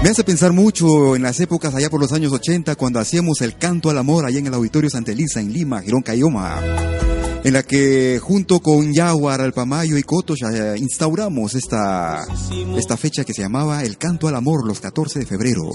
me 0.03 0.09
hace 0.09 0.25
pensar 0.25 0.53
mucho 0.53 1.15
en 1.15 1.23
las 1.23 1.39
épocas 1.39 1.73
allá 1.73 1.89
por 1.89 2.01
los 2.01 2.13
años 2.13 2.33
80 2.33 2.75
cuando 2.75 2.99
hacíamos 2.99 3.43
el 3.43 3.57
canto 3.57 3.91
al 3.91 3.99
amor 3.99 4.27
allá 4.27 4.41
en 4.41 4.49
el 4.49 4.55
Auditorio 4.55 4.91
Santa 4.91 5.13
Elisa 5.13 5.39
en 5.39 5.53
Lima, 5.53 5.83
Girón 5.83 6.03
Cayoma, 6.03 6.61
en 7.45 7.53
la 7.53 7.63
que 7.63 8.19
junto 8.21 8.59
con 8.59 8.93
Yaguar, 8.93 9.41
Alpamayo 9.41 9.97
y 9.97 10.03
Cotos 10.03 10.41
eh, 10.43 10.75
instauramos 10.79 11.55
esta, 11.55 12.25
esta 12.77 12.97
fecha 12.97 13.23
que 13.23 13.35
se 13.35 13.43
llamaba 13.43 13.85
el 13.85 13.97
canto 13.97 14.27
al 14.27 14.35
amor 14.35 14.67
los 14.67 14.81
14 14.81 15.21
de 15.21 15.27
febrero. 15.27 15.71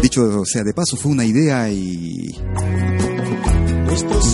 Dicho 0.00 0.42
sea 0.46 0.64
de 0.64 0.72
paso, 0.72 0.96
fue 0.96 1.12
una 1.12 1.26
idea 1.26 1.70
y 1.70 2.34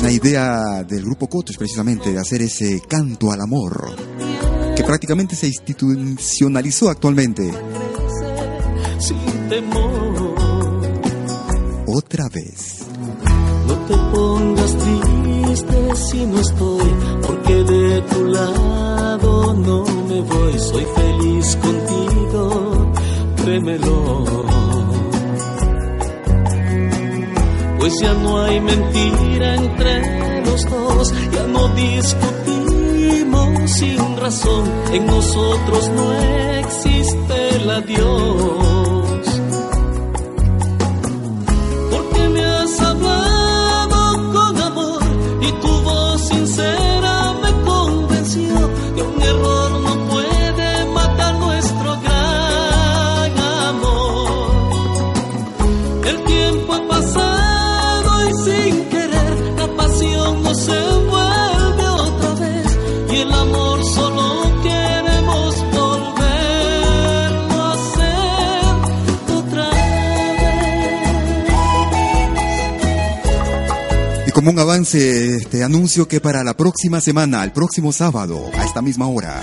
una 0.01 0.11
idea 0.11 0.85
del 0.85 1.03
grupo 1.03 1.29
Cotos 1.29 1.57
precisamente 1.57 2.13
de 2.13 2.19
hacer 2.19 2.43
ese 2.43 2.83
canto 2.87 3.33
al 3.33 3.41
amor 3.41 3.97
que 4.77 4.85
prácticamente 4.85 5.35
se 5.35 5.47
institucionalizó 5.47 6.91
actualmente. 6.91 7.51
sin 8.99 9.49
temor. 9.49 10.35
Otra 11.87 12.29
vez. 12.29 12.85
No 13.67 13.75
te 13.87 13.95
pongas 14.15 14.77
triste 14.77 15.97
si 16.11 16.27
no 16.27 16.39
estoy, 16.39 16.95
porque 17.27 17.55
de 17.55 18.03
tu 18.03 18.25
lado 18.27 19.55
no 19.55 19.85
me 20.07 20.21
voy. 20.21 20.59
Soy 20.59 20.87
feliz 20.95 21.57
contigo, 21.57 22.93
créemelo. 23.37 24.37
Pues 27.79 27.93
ya 28.01 28.15
no 28.15 28.43
hay 28.43 28.61
mentira 28.61 29.55
entre 29.55 30.45
los 30.45 30.65
dos, 30.65 31.13
ya 31.33 31.47
no 31.47 31.69
discutimos 31.69 33.71
sin 33.71 34.17
razón. 34.17 34.71
En 34.93 35.07
nosotros 35.07 35.89
no 35.91 36.13
existe 36.13 37.57
el 37.57 37.71
adiós. 37.71 38.76
Como 74.47 74.61
un 74.61 74.61
avance, 74.61 75.45
te 75.51 75.65
anuncio 75.65 76.07
que 76.07 76.21
para 76.21 76.45
la 76.45 76.57
próxima 76.57 77.01
semana, 77.01 77.43
el 77.43 77.51
próximo 77.51 77.93
sábado, 77.93 78.49
a 78.55 78.65
esta 78.65 78.81
misma 78.81 79.09
hora, 79.09 79.41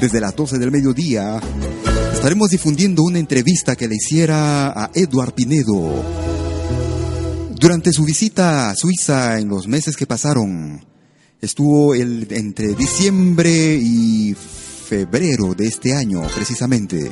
desde 0.00 0.18
las 0.18 0.34
12 0.34 0.56
del 0.58 0.70
mediodía, 0.70 1.38
estaremos 2.10 2.48
difundiendo 2.48 3.02
una 3.02 3.18
entrevista 3.18 3.76
que 3.76 3.86
le 3.86 3.96
hiciera 3.96 4.68
a 4.68 4.90
Eduard 4.94 5.34
Pinedo. 5.34 6.02
Durante 7.50 7.92
su 7.92 8.04
visita 8.04 8.70
a 8.70 8.74
Suiza 8.74 9.38
en 9.38 9.48
los 9.48 9.68
meses 9.68 9.94
que 9.94 10.06
pasaron, 10.06 10.82
estuvo 11.42 11.94
el, 11.94 12.26
entre 12.30 12.68
diciembre 12.68 13.76
y 13.78 14.34
febrero 14.34 15.54
de 15.54 15.66
este 15.66 15.92
año, 15.92 16.22
precisamente. 16.34 17.10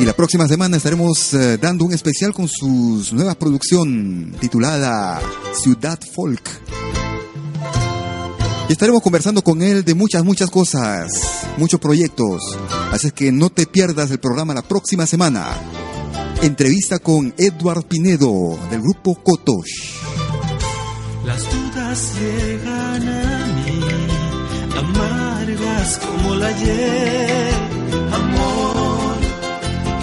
Y 0.00 0.06
la 0.06 0.14
próxima 0.14 0.48
semana 0.48 0.78
estaremos 0.78 1.34
eh, 1.34 1.58
dando 1.58 1.84
un 1.84 1.92
especial 1.92 2.32
con 2.32 2.48
su 2.48 3.06
nueva 3.12 3.34
producción 3.34 4.34
titulada 4.40 5.20
Ciudad 5.52 6.00
Folk. 6.14 6.40
Y 8.66 8.72
estaremos 8.72 9.02
conversando 9.02 9.42
con 9.42 9.60
él 9.60 9.84
de 9.84 9.94
muchas, 9.94 10.24
muchas 10.24 10.48
cosas, 10.48 11.10
muchos 11.58 11.78
proyectos. 11.80 12.40
Así 12.90 13.08
es 13.08 13.12
que 13.12 13.30
no 13.30 13.50
te 13.50 13.66
pierdas 13.66 14.10
el 14.10 14.20
programa 14.20 14.54
la 14.54 14.62
próxima 14.62 15.04
semana. 15.04 15.48
Entrevista 16.40 16.98
con 16.98 17.34
Edward 17.36 17.84
Pinedo 17.84 18.58
del 18.70 18.80
grupo 18.80 19.22
Kotosh. 19.22 19.96
Las 21.26 21.42
dudas 21.44 22.12
llegan 22.18 23.06
a 23.06 23.46
mí, 23.66 23.80
amargas 24.78 25.98
como 25.98 26.36
la 26.36 26.46
ayer. 26.46 27.79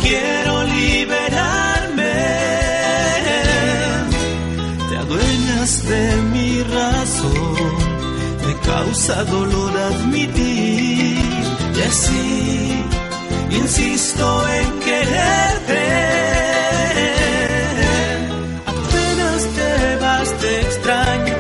Quiero 0.08 0.64
liberarme. 0.64 2.16
Te 4.90 4.96
adueñas 5.04 5.84
de 5.84 6.16
mi 6.34 6.64
razón, 6.64 7.76
me 8.46 8.54
causa 8.72 9.26
dolor 9.26 9.74
admitir. 9.92 11.18
Y 11.76 11.82
así 11.82 12.86
insisto 13.52 14.26
en 14.60 14.80
quererte. 14.80 15.84
Apenas 18.66 19.42
te 19.58 19.96
vas, 20.04 20.30
te 20.42 20.62
extraño, 20.62 21.36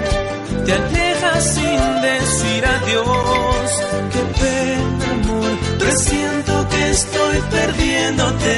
te 0.65 0.74
alejas 0.74 1.43
sin 1.55 1.82
decir 2.09 2.65
adiós. 2.65 3.70
Qué 4.11 4.24
pena, 4.41 5.05
amor, 5.13 5.51
que 5.80 5.91
estoy 6.98 7.38
perdiéndote. 7.52 8.54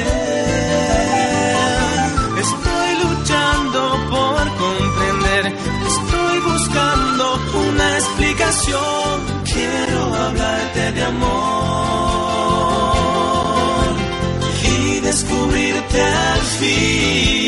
Estoy 2.46 2.90
luchando 3.04 3.80
por 4.14 4.42
comprender, 4.64 5.44
estoy 5.92 6.36
buscando 6.50 7.24
una 7.66 7.86
explicación. 7.98 9.14
Quiero 9.52 10.00
hablarte 10.24 10.84
de 10.96 11.02
amor 11.04 11.50
y 14.72 15.00
descubrirte 15.00 16.00
al 16.02 16.42
fin. 16.58 17.39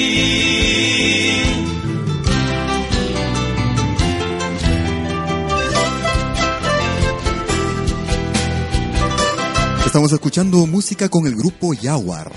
Estamos 9.93 10.13
escuchando 10.13 10.67
música 10.67 11.11
con 11.11 11.27
el 11.27 11.37
grupo 11.37 11.75
Yawar. 11.75 12.33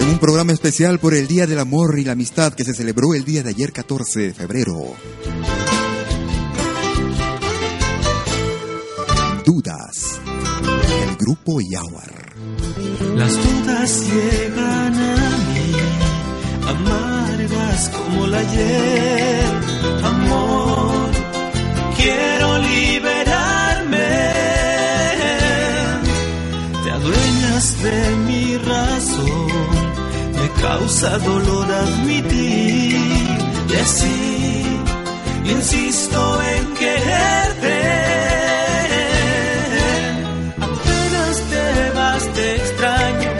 En 0.00 0.08
un 0.08 0.18
programa 0.18 0.52
especial 0.52 0.98
por 0.98 1.12
el 1.12 1.26
Día 1.26 1.46
del 1.46 1.58
Amor 1.58 1.98
y 1.98 2.04
la 2.04 2.12
Amistad 2.12 2.54
que 2.54 2.64
se 2.64 2.72
celebró 2.72 3.12
el 3.12 3.22
día 3.26 3.42
de 3.42 3.50
ayer 3.50 3.70
14 3.70 4.20
de 4.28 4.32
febrero. 4.32 4.94
Dudas. 9.44 10.18
El 11.02 11.16
grupo 11.16 11.60
Yawar. 11.60 12.32
Las 13.14 13.36
dudas 13.36 14.06
llegan 14.06 14.94
a 14.94 15.38
mí, 15.52 15.72
amargas 16.66 17.90
como 17.90 18.26
la 18.26 18.38
ayer, 18.38 19.44
amor. 20.02 21.10
Quiero 21.94 22.56
liberarme. 22.56 23.19
Adueñas 27.60 27.82
de 27.82 28.16
mi 28.26 28.56
razón, 28.56 29.48
me 30.34 30.62
causa 30.62 31.18
dolor 31.18 31.66
admitir. 31.70 32.96
Y 33.68 33.74
así 33.82 34.64
insisto 35.44 36.42
en 36.42 36.74
quererte. 36.74 37.78
Apenas 40.60 41.36
te 41.50 41.90
vas, 41.94 42.34
te 42.34 42.56
extraño, 42.56 43.30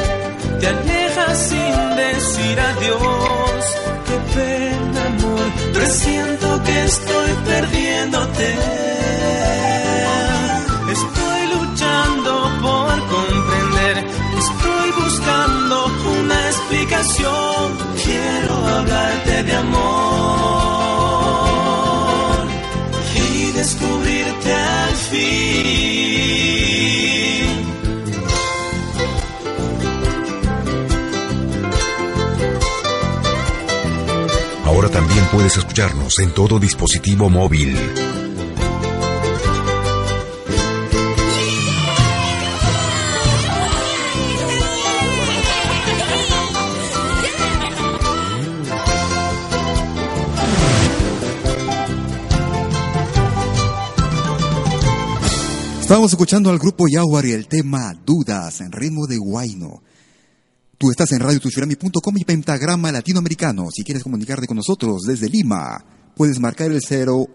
te 0.61 0.67
alejas 0.67 1.39
sin 1.39 1.97
decir 1.97 2.61
adiós. 2.61 3.65
Qué 4.07 4.17
pena, 4.35 5.07
amor, 5.07 5.73
presiento 5.73 6.63
que 6.65 6.85
estoy 6.85 7.31
perdiéndote. 7.47 8.91
Quiero 17.01 18.55
hablarte 18.55 19.43
de 19.45 19.55
amor 19.55 19.81
y 23.17 23.53
descubrirte 23.53 24.53
al 24.53 24.95
fin. 24.97 25.21
Ahora 34.67 34.91
también 34.91 35.25
puedes 35.33 35.57
escucharnos 35.57 36.19
en 36.19 36.35
todo 36.35 36.59
dispositivo 36.59 37.31
móvil. 37.31 37.79
Estábamos 55.91 56.13
escuchando 56.13 56.51
al 56.51 56.61
grupo 56.61 56.87
Yawar 56.87 57.27
y 57.27 57.33
el 57.33 57.49
tema 57.49 57.93
Dudas 58.07 58.61
en 58.61 58.71
ritmo 58.71 59.09
de 59.09 59.17
Guayno. 59.17 59.83
Tú 60.79 60.89
estás 60.89 61.11
en 61.11 61.19
radiotushurami.com 61.19 62.17
y 62.17 62.25
Pentagrama 62.25 62.93
Latinoamericano. 62.93 63.67
Si 63.75 63.83
quieres 63.83 64.05
comunicarte 64.05 64.47
con 64.47 64.57
nosotros 64.57 65.03
desde 65.03 65.29
Lima, 65.29 65.85
puedes 66.15 66.39
marcar 66.39 66.71
el 66.71 66.81
0, 66.81 67.27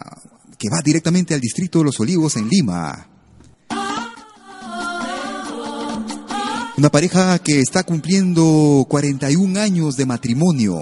que 0.58 0.68
va 0.68 0.80
directamente 0.82 1.32
al 1.32 1.40
distrito 1.40 1.78
de 1.78 1.84
Los 1.84 2.00
Olivos 2.00 2.36
en 2.36 2.48
Lima. 2.48 3.08
Una 6.76 6.88
pareja 6.88 7.38
que 7.38 7.60
está 7.60 7.84
cumpliendo 7.84 8.86
41 8.88 9.60
años 9.60 9.96
de 9.96 10.06
matrimonio. 10.06 10.78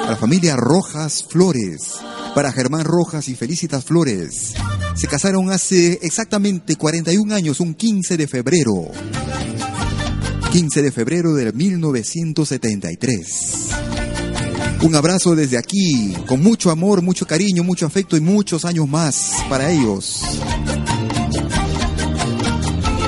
Para 0.00 0.10
la 0.10 0.16
familia 0.16 0.56
Rojas 0.56 1.24
Flores, 1.28 1.94
para 2.34 2.52
Germán 2.52 2.84
Rojas 2.84 3.28
y 3.28 3.36
Felicitas 3.36 3.84
Flores. 3.84 4.54
Se 4.94 5.06
casaron 5.06 5.50
hace 5.50 5.98
exactamente 6.02 6.76
41 6.76 7.34
años, 7.34 7.60
un 7.60 7.74
15 7.74 8.16
de 8.16 8.26
febrero. 8.26 8.90
15 10.56 10.80
de 10.80 10.88
febrero 10.90 11.34
de 11.34 11.52
1973. 11.52 13.68
Un 14.80 14.94
abrazo 14.94 15.36
desde 15.36 15.58
aquí, 15.58 16.16
con 16.26 16.42
mucho 16.42 16.70
amor, 16.70 17.02
mucho 17.02 17.26
cariño, 17.26 17.62
mucho 17.62 17.84
afecto 17.84 18.16
y 18.16 18.22
muchos 18.22 18.64
años 18.64 18.88
más 18.88 19.32
para 19.50 19.70
ellos. 19.70 20.22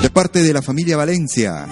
De 0.03 0.11
parte 0.11 0.43
de 0.43 0.53
la 0.53 0.61
familia 0.61 0.99
Valencia. 0.99 1.67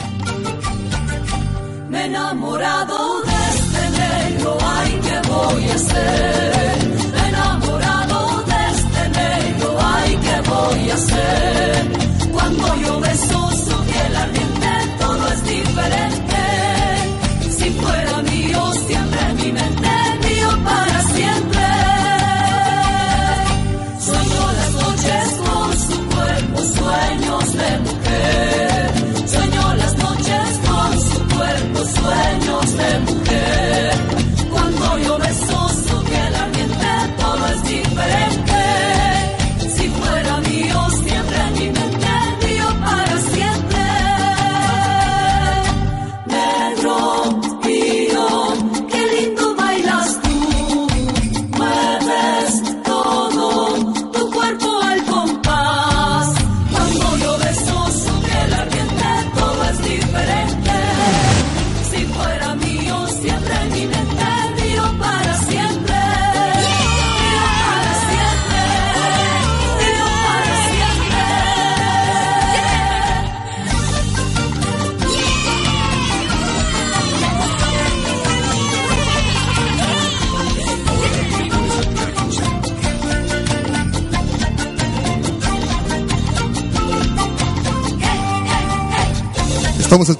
Me 1.91 2.07
enamorado 2.07 3.20
de 3.20 3.33
este 3.59 3.91
negro, 4.01 4.57
ay, 4.62 4.99
¿qué 5.03 5.20
voy 5.29 5.62
a 5.62 5.74
hacer? 5.74 6.79
Me 7.12 7.29
enamorado 7.29 8.43
de 8.45 8.70
este 8.79 9.11
negro, 9.11 9.77
ay, 9.79 10.18
¿qué 10.22 10.41
voy 10.49 10.89
a 10.89 10.95
hacer? 10.95 11.95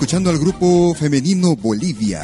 Escuchando 0.07 0.31
al 0.31 0.39
grupo 0.39 0.95
femenino 0.95 1.57
Bolivia. 1.57 2.23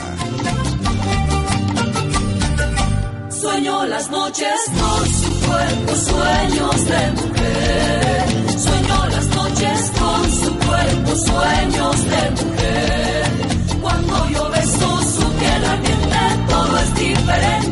Sueño 3.29 3.87
las 3.87 4.09
noches 4.09 4.55
con 4.69 5.09
su 5.09 5.47
cuerpo, 5.49 5.97
sueños 5.97 6.85
de 6.85 7.11
mujer. 7.11 8.61
Sueño 8.61 9.07
las 9.09 9.27
noches 9.35 9.93
con 9.99 10.31
su 10.31 10.55
cuerpo, 10.65 11.17
sueños 11.27 12.05
de 12.05 12.31
mujer. 12.31 13.81
Cuando 13.81 14.31
yo 14.31 14.49
beso 14.51 15.03
su 15.03 15.33
piel 15.33 15.65
ardiente, 15.65 16.19
todo 16.49 16.79
es 16.79 16.95
diferente. 16.95 17.72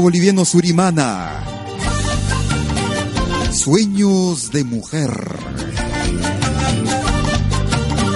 Boliviano 0.00 0.44
Surimana. 0.44 1.44
Sueños 3.52 4.50
de 4.50 4.64
mujer. 4.64 5.10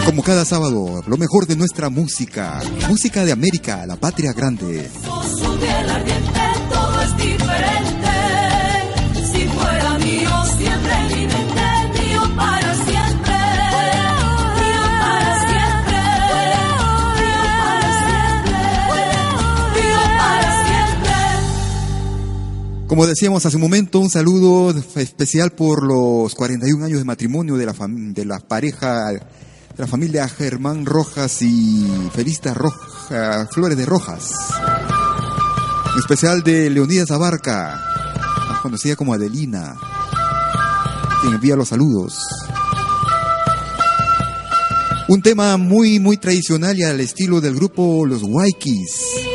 Como 0.04 0.22
cada 0.22 0.44
sábado, 0.44 1.02
lo 1.06 1.16
mejor 1.16 1.46
de 1.46 1.56
nuestra 1.56 1.88
música. 1.88 2.60
Música 2.88 3.24
de 3.24 3.32
América, 3.32 3.86
la 3.86 3.96
patria 3.96 4.32
grande. 4.32 4.90
Como 22.90 23.06
decíamos 23.06 23.46
hace 23.46 23.54
un 23.54 23.62
momento, 23.62 24.00
un 24.00 24.10
saludo 24.10 24.74
especial 24.96 25.52
por 25.52 25.86
los 25.86 26.34
41 26.34 26.84
años 26.86 26.98
de 26.98 27.04
matrimonio 27.04 27.56
de 27.56 27.64
la, 27.64 27.72
de 27.88 28.24
la 28.24 28.40
pareja, 28.40 29.12
de 29.12 29.20
la 29.76 29.86
familia 29.86 30.28
Germán 30.28 30.84
Rojas 30.84 31.40
y 31.40 31.86
Felista 32.12 32.52
Roja, 32.52 33.46
Flores 33.52 33.78
de 33.78 33.86
Rojas. 33.86 34.32
En 35.92 36.00
especial 36.00 36.42
de 36.42 36.68
Leonidas 36.68 37.12
Abarca, 37.12 37.80
más 38.48 38.60
conocida 38.60 38.96
como 38.96 39.14
Adelina, 39.14 39.76
quien 41.20 41.34
envía 41.34 41.54
los 41.54 41.68
saludos. 41.68 42.26
Un 45.06 45.22
tema 45.22 45.56
muy, 45.58 46.00
muy 46.00 46.16
tradicional 46.16 46.76
y 46.76 46.82
al 46.82 46.98
estilo 46.98 47.40
del 47.40 47.54
grupo 47.54 48.04
Los 48.04 48.24
Waikis. 48.24 49.29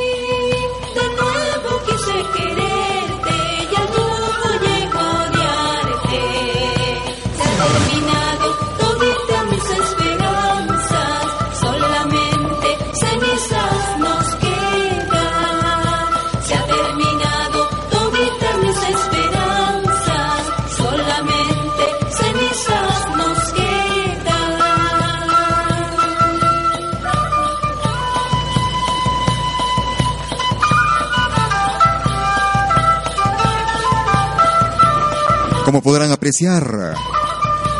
Como 35.76 35.84
podrán 35.84 36.10
apreciar, 36.14 36.96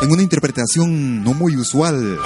en 0.02 0.12
una 0.12 0.22
interpretación 0.22 1.24
no 1.24 1.34
muy 1.34 1.56
usual 1.56 2.20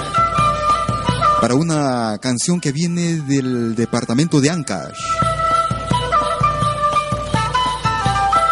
para 1.40 1.54
una 1.54 2.18
canción 2.20 2.60
que 2.60 2.72
viene 2.72 3.20
del 3.20 3.76
departamento 3.76 4.40
de 4.40 4.50
Ancash. 4.50 4.98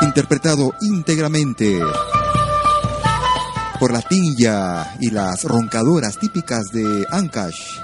Interpretado 0.03 0.75
íntegramente 0.81 1.81
por 3.81 3.93
la 3.93 4.03
tilla 4.03 4.95
y 5.01 5.11
las 5.11 5.43
roncadoras 5.43 6.19
típicas 6.21 6.67
de 6.71 7.05
Ancash. 7.11 7.81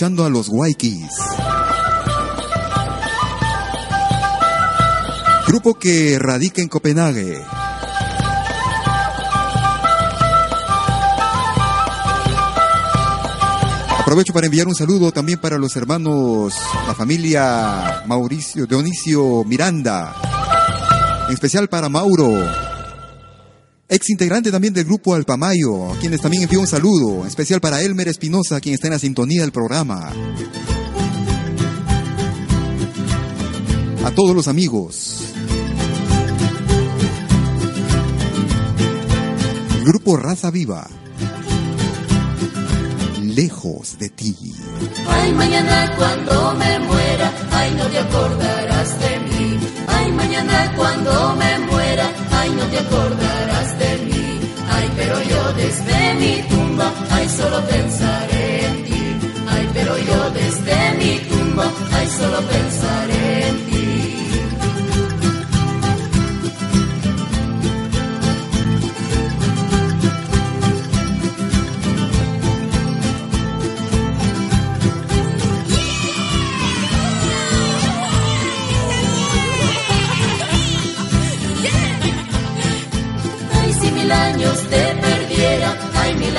Escuchando 0.00 0.24
a 0.24 0.30
los 0.30 0.48
Waikis. 0.48 1.12
Grupo 5.46 5.74
que 5.74 6.18
radica 6.18 6.62
en 6.62 6.68
Copenhague. 6.68 7.44
Aprovecho 13.98 14.32
para 14.32 14.46
enviar 14.46 14.68
un 14.68 14.74
saludo 14.74 15.12
también 15.12 15.38
para 15.38 15.58
los 15.58 15.76
hermanos, 15.76 16.54
la 16.86 16.94
familia 16.94 18.02
Mauricio, 18.06 18.66
Dionisio 18.66 19.44
Miranda. 19.44 20.14
En 21.28 21.34
especial 21.34 21.68
para 21.68 21.90
Mauro, 21.90 22.69
ex 23.90 24.08
integrante 24.08 24.52
también 24.52 24.72
del 24.72 24.84
grupo 24.84 25.14
Alpamayo, 25.14 25.92
a 25.92 25.98
quienes 25.98 26.20
también 26.20 26.44
envío 26.44 26.60
un 26.60 26.66
saludo, 26.66 27.26
especial 27.26 27.60
para 27.60 27.82
Elmer 27.82 28.06
Espinosa, 28.08 28.60
quien 28.60 28.74
está 28.74 28.86
en 28.86 28.92
la 28.94 28.98
sintonía 29.00 29.42
del 29.42 29.50
programa. 29.50 30.12
A 34.04 34.10
todos 34.12 34.34
los 34.34 34.48
amigos. 34.48 35.24
Grupo 39.84 40.16
Raza 40.16 40.50
Viva. 40.52 40.88
Lejos 43.20 43.98
de 43.98 44.08
ti. 44.08 44.36
Ay, 45.08 45.32
mañana 45.32 45.94
cuando 45.96 46.54
me 46.54 46.78
muera, 46.80 47.32
ay, 47.50 47.74
no 47.76 47.86
te 47.86 47.98
acordarás 47.98 49.00
de 49.00 49.20
mí. 49.20 49.58
Ay, 49.88 50.12
mañana 50.12 50.72
cuando 50.76 51.36
me 51.36 51.58
muera, 51.66 52.29
ay, 52.40 52.50
no 52.50 52.64
te 52.72 52.78
acordarás 52.78 53.78
de 53.78 53.90
mí. 54.06 54.26
Ay, 54.76 54.86
pero 54.96 55.16
yo 55.30 55.52
desde 55.62 56.14
mi 56.20 56.42
tumba, 56.48 56.92
ay, 57.10 57.28
solo 57.28 57.58
pensaré 57.66 58.66
en 58.66 58.84
ti. 58.86 59.02
Ay, 59.48 59.68
pero 59.74 59.92
yo 60.08 60.30
desde 60.40 60.78
mi 61.00 61.12
tumba, 61.30 61.66
ay, 61.92 62.06
solo 62.18 62.38
pensaré 62.54 63.48
en 63.48 63.56
ti. 63.66 63.69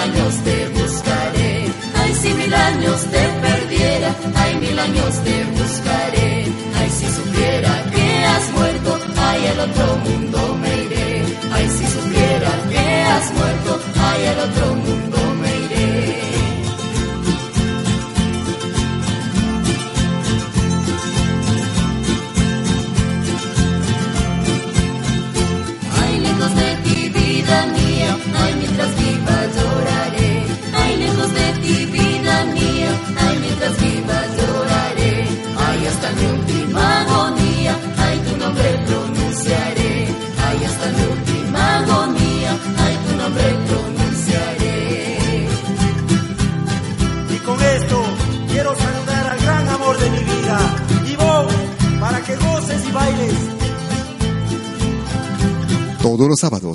Años 0.01 0.33
te 0.43 0.67
buscaré. 0.69 1.65
Ay, 2.01 2.13
si 2.21 2.33
mil 2.33 2.53
años 2.53 2.99
te 3.13 3.23
perdiera, 3.45 4.15
ay, 4.35 4.55
mil 4.55 4.79
años 4.79 5.13
te 5.23 5.35
buscaré. 5.57 6.45
Ay, 6.79 6.89
si 6.89 7.07
supiera 7.17 7.73
que 7.93 8.07
has 8.31 8.45
muerto, 8.51 8.99
ay, 9.17 9.47
al 9.47 9.59
otro 9.69 9.87
mundo 10.07 10.39
me 10.61 10.71
iré. 10.85 11.23
Ay, 11.53 11.67
si 11.77 11.85
supiera 11.95 12.51
que 12.71 12.85
has 13.11 13.25
muerto, 13.33 13.79
ay, 14.09 14.25
al 14.31 14.39
otro 14.49 14.65
mundo 14.75 15.10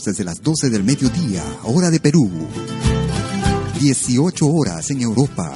desde 0.07 0.23
las 0.23 0.41
12 0.41 0.71
del 0.71 0.85
mediodía, 0.85 1.43
hora 1.65 1.91
de 1.91 1.99
Perú. 1.99 2.31
18 3.81 4.47
horas 4.47 4.89
en 4.91 5.03
Europa. 5.03 5.53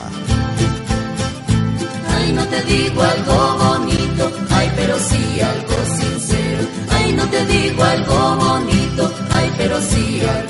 Ay, 2.08 2.32
no 2.32 2.44
te 2.46 2.62
digo 2.64 3.00
algo 3.00 3.58
bonito, 3.58 4.32
ay, 4.50 4.72
pero 4.74 4.98
sí 4.98 5.40
algo 5.40 5.76
sincero. 5.98 6.62
Ay, 6.90 7.12
no 7.12 7.26
te 7.28 7.46
digo 7.46 7.82
algo 7.84 8.36
bonito, 8.36 9.12
ay, 9.30 9.52
pero 9.56 9.80
sí 9.82 10.20
algo 10.20 10.49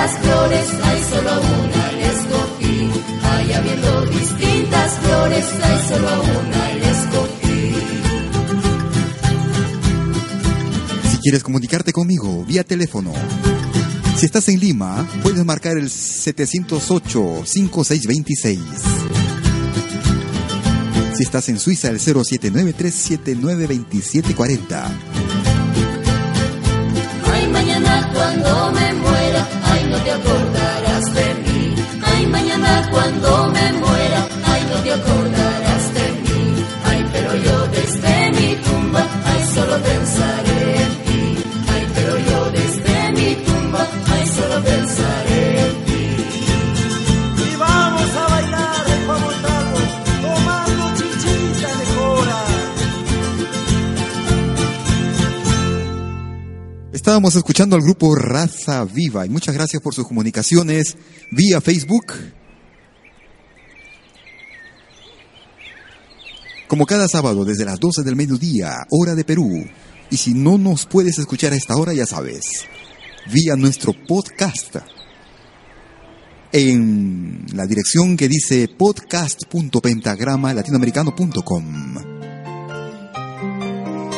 distintas 0.00 0.20
flores, 0.20 0.66
hay 0.82 1.02
solo 1.02 1.40
una 1.40 1.92
la 1.92 2.06
escogí. 2.06 2.90
Hay 3.22 3.52
habiendo 3.52 4.06
distintas 4.06 4.98
flores, 4.98 5.44
hay 5.62 5.88
solo 5.88 6.22
una 6.22 6.74
la 6.74 6.90
escogí. 6.90 7.74
Si 11.10 11.18
quieres 11.18 11.42
comunicarte 11.42 11.92
conmigo 11.92 12.44
vía 12.46 12.64
teléfono, 12.64 13.12
si 14.16 14.24
estás 14.26 14.48
en 14.48 14.58
Lima, 14.60 15.06
puedes 15.22 15.44
marcar 15.44 15.76
el 15.76 15.90
708-5626. 15.90 18.58
Si 21.14 21.22
estás 21.22 21.48
en 21.50 21.58
Suiza, 21.58 21.90
el 21.90 21.98
079-379-2740. 21.98 24.84
Ay, 27.32 27.46
mañana 27.48 28.10
cuando 28.14 28.72
me 28.72 28.94
muera, 28.94 29.09
cuando 32.90 33.48
me 33.48 33.72
muera, 33.72 34.28
ay, 34.44 34.62
no 34.70 34.82
te 34.82 34.92
acordarás 34.92 35.94
de 35.94 36.12
mí. 36.22 36.64
Ay, 36.84 37.08
pero 37.12 37.36
yo 37.36 37.66
desde 37.68 38.30
mi 38.32 38.56
tumba, 38.56 39.06
ay, 39.24 39.44
solo 39.54 39.76
pensaré 39.82 40.82
en 40.82 40.92
ti. 41.06 41.22
Ay, 41.68 41.86
pero 41.94 42.18
yo 42.18 42.50
desde 42.50 43.12
mi 43.12 43.34
tumba, 43.46 43.86
ay, 44.06 44.26
solo 44.26 44.62
pensaré 44.62 45.60
en 45.60 45.84
ti. 45.84 46.04
Y 47.52 47.56
vamos 47.56 48.10
a 48.16 48.28
bailar 48.28 48.84
el 48.94 49.06
pamotado, 49.06 49.78
tomando 50.22 50.84
chichita 50.96 51.68
de 51.78 51.86
jora. 51.94 52.40
Estábamos 56.92 57.34
escuchando 57.36 57.76
al 57.76 57.82
grupo 57.82 58.14
Raza 58.14 58.84
Viva 58.84 59.24
y 59.24 59.28
muchas 59.28 59.54
gracias 59.54 59.80
por 59.82 59.94
sus 59.94 60.06
comunicaciones 60.06 60.96
vía 61.30 61.60
Facebook. 61.60 62.39
Como 66.70 66.86
cada 66.86 67.08
sábado 67.08 67.44
desde 67.44 67.64
las 67.64 67.80
12 67.80 68.04
del 68.04 68.14
mediodía, 68.14 68.86
hora 68.90 69.16
de 69.16 69.24
Perú. 69.24 69.66
Y 70.08 70.16
si 70.16 70.34
no 70.34 70.56
nos 70.56 70.86
puedes 70.86 71.18
escuchar 71.18 71.52
a 71.52 71.56
esta 71.56 71.74
hora, 71.76 71.92
ya 71.92 72.06
sabes, 72.06 72.44
vía 73.32 73.56
nuestro 73.56 73.92
podcast 74.06 74.76
en 76.52 77.44
la 77.54 77.66
dirección 77.66 78.16
que 78.16 78.28
dice 78.28 78.68
podcast.pentagrama 78.68 80.54
latinoamericano.com. 80.54 81.96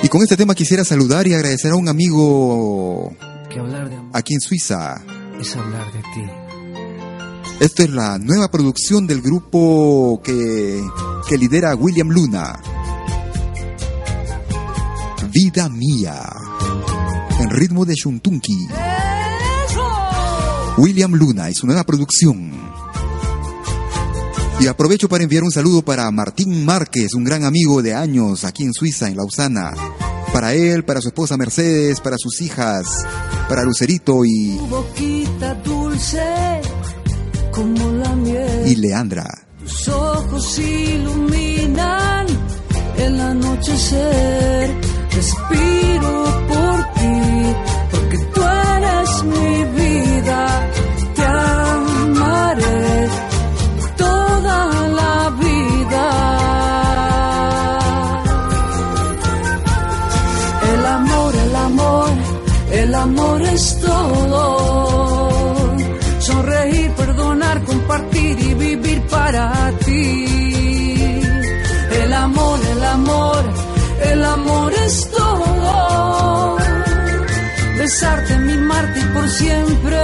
Y 0.02 0.08
con 0.08 0.22
este 0.22 0.36
tema 0.36 0.54
quisiera 0.54 0.84
saludar 0.84 1.26
y 1.26 1.32
agradecer 1.32 1.72
a 1.72 1.76
un 1.76 1.88
amigo 1.88 3.16
Que 3.48 3.60
hablar 3.60 3.88
de 3.88 3.96
amor 3.96 4.10
aquí 4.12 4.34
en 4.34 4.40
Suiza. 4.42 5.02
es 5.40 5.56
hablar 5.56 5.90
de 5.90 6.00
ti. 6.00 6.41
Esta 7.62 7.84
es 7.84 7.90
la 7.90 8.18
nueva 8.18 8.50
producción 8.50 9.06
del 9.06 9.22
grupo 9.22 10.20
que, 10.24 10.84
que 11.28 11.38
lidera 11.38 11.76
William 11.76 12.08
Luna. 12.08 12.60
Vida 15.32 15.68
Mía. 15.68 16.24
En 17.38 17.50
ritmo 17.50 17.84
de 17.84 17.94
Shuntunki. 17.94 18.66
William 20.76 21.12
Luna 21.12 21.50
y 21.50 21.54
su 21.54 21.68
nueva 21.68 21.84
producción. 21.84 22.50
Y 24.58 24.66
aprovecho 24.66 25.08
para 25.08 25.22
enviar 25.22 25.44
un 25.44 25.52
saludo 25.52 25.82
para 25.82 26.10
Martín 26.10 26.64
Márquez, 26.64 27.14
un 27.14 27.22
gran 27.22 27.44
amigo 27.44 27.80
de 27.80 27.94
años 27.94 28.42
aquí 28.42 28.64
en 28.64 28.72
Suiza, 28.72 29.06
en 29.06 29.16
Lausana. 29.16 29.72
Para 30.32 30.52
él, 30.54 30.84
para 30.84 31.00
su 31.00 31.10
esposa 31.10 31.36
Mercedes, 31.36 32.00
para 32.00 32.16
sus 32.18 32.40
hijas, 32.40 33.06
para 33.48 33.62
Lucerito 33.62 34.24
y, 34.24 34.56
Tu 34.56 34.66
boquita 34.66 35.54
dulce 35.62 36.71
como 37.62 37.92
la 38.02 38.14
miel. 38.16 38.62
y 38.66 38.74
Leandra. 38.76 39.26
Tus 39.60 39.88
ojos 39.88 40.58
iluminan 40.58 42.26
el 42.98 43.20
anochecer. 43.20 44.70
Respiro 45.18 46.14
por 46.50 46.76
ti, 46.98 47.20
porque 47.92 48.18
tú 48.34 48.40
eres 48.76 49.10
mi 49.34 49.54
vida. 49.80 50.40
Te 51.16 51.24
amaré 51.24 53.08
toda 53.96 54.58
la 55.00 55.30
vida. 55.44 56.04
El 60.72 60.86
amor, 60.98 61.32
el 61.46 61.56
amor, 61.56 62.10
el 62.72 62.94
amor 62.94 63.42
es 63.42 63.80
todo. 63.80 64.61
Amor 74.92 74.98
es 74.98 75.10
todo. 75.10 76.56
Besarte, 77.78 78.38
mimarte 78.38 79.00
y 79.00 79.04
por 79.04 79.28
siempre 79.28 79.96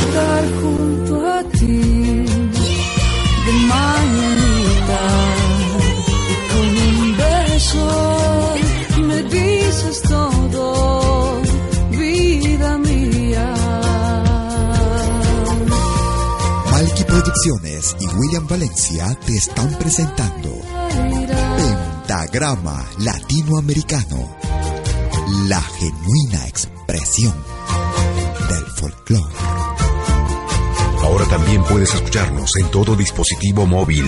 estar 0.00 0.44
junto 0.60 1.26
a 1.26 1.42
ti. 1.44 2.24
De 3.46 3.52
mañanita 3.68 5.02
y 6.30 6.34
con 6.50 6.68
un 6.88 7.16
beso 7.16 7.86
me 9.08 9.22
dices 9.24 10.02
todo, 10.02 11.42
vida 11.90 12.78
mía. 12.78 13.54
Malky 16.70 17.04
Producciones 17.04 17.96
y 18.00 18.06
William 18.06 18.46
Valencia 18.46 19.16
te 19.26 19.36
están 19.36 19.70
presentando 19.78 20.61
Pentagrama 22.12 22.84
Latinoamericano, 22.98 24.36
la 25.48 25.62
genuina 25.62 26.46
expresión 26.46 27.32
del 28.50 28.66
folclore. 28.76 29.34
Ahora 31.04 31.24
también 31.24 31.64
puedes 31.64 31.94
escucharnos 31.94 32.50
en 32.60 32.70
todo 32.70 32.94
dispositivo 32.96 33.64
móvil. 33.64 34.04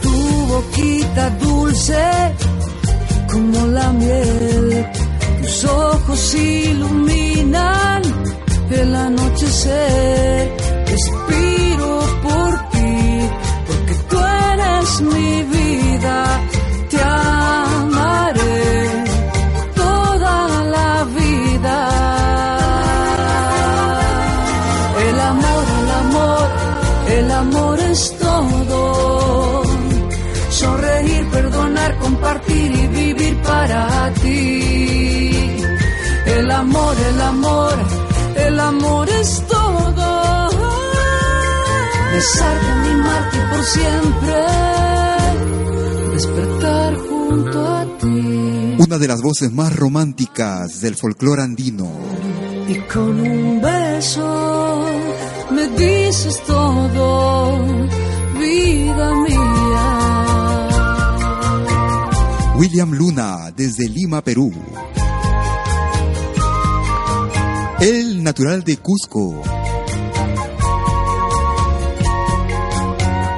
tu 0.00 0.46
boquita 0.46 1.28
dulce 1.38 2.34
como 3.30 3.66
la 3.66 3.92
miel, 3.92 4.86
tus 5.42 5.64
ojos 5.66 6.34
iluminan 6.34 8.02
el 8.70 8.94
anochecer. 8.94 10.43
Animarte 42.44 43.36
y 43.36 43.40
por 43.50 43.64
siempre 43.64 44.34
despertar 46.12 46.96
junto 46.96 47.66
a 47.66 47.98
ti. 47.98 48.76
Una 48.78 48.98
de 48.98 49.08
las 49.08 49.22
voces 49.22 49.52
más 49.52 49.74
románticas 49.74 50.80
del 50.80 50.94
folclore 50.94 51.42
andino. 51.42 51.90
Y 52.68 52.74
con 52.92 53.20
un 53.20 53.60
beso 53.60 54.84
me 55.50 55.68
dices 55.68 56.42
todo, 56.46 57.58
vida 58.38 59.14
mía. 59.14 60.04
William 62.56 62.92
Luna, 62.92 63.52
desde 63.54 63.88
Lima, 63.88 64.22
Perú. 64.22 64.52
El 67.80 68.22
natural 68.22 68.64
de 68.64 68.76
Cusco. 68.78 69.42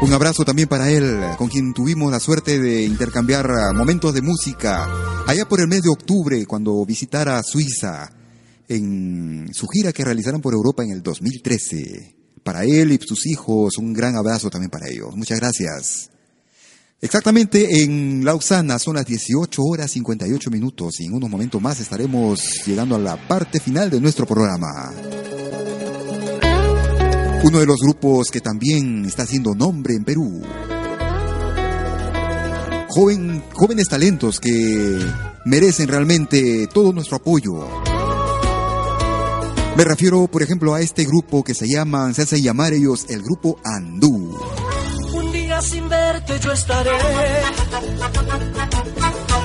Un 0.07 0.13
abrazo 0.13 0.45
también 0.45 0.69
para 0.69 0.89
él, 0.89 1.21
con 1.37 1.49
quien 1.49 1.75
tuvimos 1.75 2.13
la 2.13 2.21
suerte 2.21 2.61
de 2.61 2.85
intercambiar 2.85 3.51
momentos 3.75 4.15
de 4.15 4.23
música 4.23 4.87
allá 5.27 5.49
por 5.49 5.61
el 5.61 5.67
mes 5.67 5.83
de 5.83 5.89
octubre, 5.89 6.47
cuando 6.47 6.87
visitara 6.87 7.43
Suiza 7.43 8.13
en 8.69 9.49
su 9.53 9.67
gira 9.67 9.93
que 9.93 10.05
realizaron 10.05 10.41
por 10.41 10.55
Europa 10.55 10.85
en 10.85 10.93
el 10.93 11.03
2013. 11.03 12.15
Para 12.45 12.63
él 12.63 12.93
y 12.93 13.01
sus 13.05 13.27
hijos, 13.27 13.79
un 13.79 13.93
gran 13.93 14.15
abrazo 14.15 14.49
también 14.49 14.71
para 14.71 14.89
ellos. 14.89 15.17
Muchas 15.17 15.41
gracias. 15.41 16.11
Exactamente 17.01 17.83
en 17.83 18.25
Lausana 18.25 18.79
son 18.79 18.95
las 18.95 19.07
18 19.07 19.61
horas 19.61 19.91
58 19.91 20.51
minutos 20.53 21.01
y 21.01 21.07
en 21.07 21.15
unos 21.15 21.29
momentos 21.29 21.61
más 21.61 21.81
estaremos 21.81 22.65
llegando 22.65 22.95
a 22.95 23.01
la 23.01 23.17
parte 23.27 23.59
final 23.59 23.91
de 23.91 24.01
nuestro 24.01 24.25
programa. 24.25 24.95
Uno 27.47 27.61
de 27.61 27.67
los 27.67 27.77
grupos 27.81 28.33
que 28.33 28.41
también 28.41 29.05
está 29.05 29.23
haciendo 29.23 29.55
nombre 29.55 29.95
en 29.95 30.03
Perú. 30.03 30.43
Joven, 32.89 33.41
jóvenes 33.53 33.87
talentos 33.89 34.41
que 34.41 34.99
merecen 35.45 35.87
realmente 35.87 36.67
todo 36.67 36.93
nuestro 36.93 37.19
apoyo. 37.19 37.69
Me 39.77 39.85
refiero, 39.85 40.27
por 40.27 40.43
ejemplo, 40.43 40.75
a 40.75 40.81
este 40.81 41.05
grupo 41.05 41.45
que 41.45 41.55
se 41.55 41.69
llaman, 41.69 42.15
se 42.15 42.23
hace 42.23 42.43
llamar 42.43 42.73
ellos 42.73 43.07
el 43.11 43.23
grupo 43.23 43.61
Andú. 43.63 44.37
Un 45.15 45.33
día 45.33 45.63
sin 45.63 45.89
verte 45.89 46.41
yo 46.41 46.51
estaré, 46.51 46.99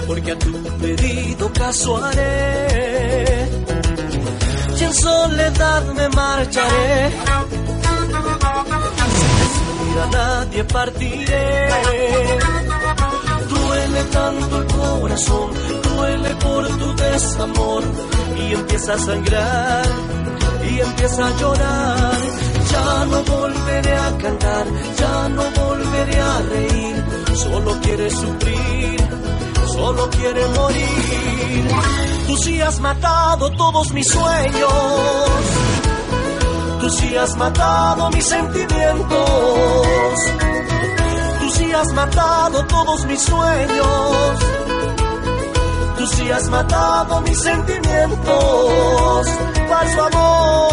porque 0.07 0.31
a 0.31 0.39
tu 0.39 0.51
pedido 0.79 1.53
caso 1.53 2.03
haré. 2.03 3.47
Y 4.79 4.83
en 4.85 4.93
soledad 4.95 5.93
me 5.93 6.09
marcharé, 6.09 7.11
sin 8.63 9.99
a 9.99 10.05
nadie 10.07 10.63
partiré. 10.63 11.69
Duele 13.49 14.03
tanto 14.05 14.57
el 14.57 14.67
corazón, 14.67 15.51
duele 15.83 16.29
por 16.35 16.67
tu 16.77 16.95
desamor, 16.95 17.83
y 18.37 18.53
empieza 18.53 18.93
a 18.93 18.97
sangrar 18.97 19.85
y 20.69 20.79
empieza 20.79 21.27
a 21.27 21.37
llorar. 21.37 22.17
Ya 22.71 23.05
no 23.05 23.23
volveré 23.23 23.95
a 23.97 24.17
cantar, 24.17 24.65
ya 24.97 25.29
no 25.29 25.43
volveré 25.61 26.21
a 26.21 26.41
reír. 26.53 27.05
Solo 27.35 27.79
quiere 27.81 28.09
sufrir, 28.09 28.99
solo 29.73 30.09
quiere 30.09 30.47
morir. 30.47 31.71
Tú 32.27 32.37
sí 32.37 32.61
has 32.61 32.79
matado 32.79 33.49
todos 33.51 33.91
mis 33.93 34.07
sueños. 34.07 35.60
Tú 36.81 36.89
sí 36.89 37.15
has 37.15 37.37
matado 37.37 38.09
mis 38.09 38.25
sentimientos. 38.25 40.17
Tú 41.39 41.49
sí 41.55 41.71
has 41.71 41.93
matado 41.93 42.65
todos 42.65 43.05
mis 43.05 43.21
sueños. 43.21 44.39
Tú 45.97 46.07
sí 46.07 46.31
has 46.31 46.49
matado 46.49 47.21
mis 47.21 47.37
sentimientos, 47.37 49.27
falso 49.69 50.03
amor. 50.05 50.71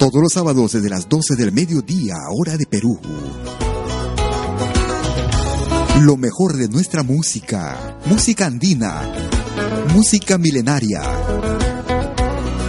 Todos 0.00 0.20
los 0.22 0.32
sábados 0.32 0.72
desde 0.72 0.90
las 0.90 1.08
12 1.08 1.36
del 1.36 1.52
mediodía, 1.52 2.16
hora 2.36 2.56
de 2.56 2.66
Perú. 2.66 2.98
Lo 6.00 6.16
mejor 6.16 6.56
de 6.56 6.68
nuestra 6.68 7.04
música, 7.04 7.96
música 8.06 8.46
andina, 8.46 9.02
música 9.94 10.38
milenaria, 10.38 11.02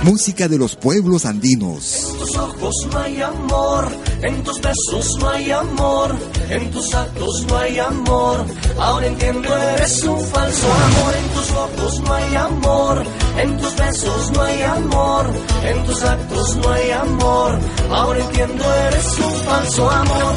música 0.03 0.47
de 0.47 0.57
los 0.57 0.75
pueblos 0.75 1.25
andinos. 1.25 2.07
En 2.11 2.19
tus 2.19 2.35
ojos 2.37 2.75
no 2.91 2.99
hay 2.99 3.21
amor, 3.21 3.87
en 4.21 4.43
tus 4.43 4.61
besos 4.61 5.17
no 5.19 5.29
hay 5.29 5.51
amor, 5.51 6.15
en 6.49 6.71
tus 6.71 6.93
actos 6.93 7.45
no 7.47 7.57
hay 7.57 7.79
amor. 7.79 8.45
Ahora 8.79 9.07
entiendo, 9.07 9.55
eres 9.55 10.03
un 10.03 10.19
falso 10.25 10.67
amor. 10.73 11.15
En 11.15 11.29
tus 11.29 11.51
ojos 11.51 12.01
no 12.01 12.13
hay 12.13 12.35
amor, 12.35 13.03
en 13.37 13.57
tus 13.57 13.75
besos 13.75 14.31
no 14.31 14.41
hay 14.41 14.61
amor, 14.61 15.25
en 15.63 15.85
tus 15.85 16.03
actos 16.03 16.55
no 16.57 16.69
hay 16.69 16.91
amor. 16.91 17.59
Ahora 17.91 18.19
entiendo, 18.19 18.73
eres 18.87 19.19
un 19.19 19.35
falso 19.45 19.89
amor. 19.89 20.35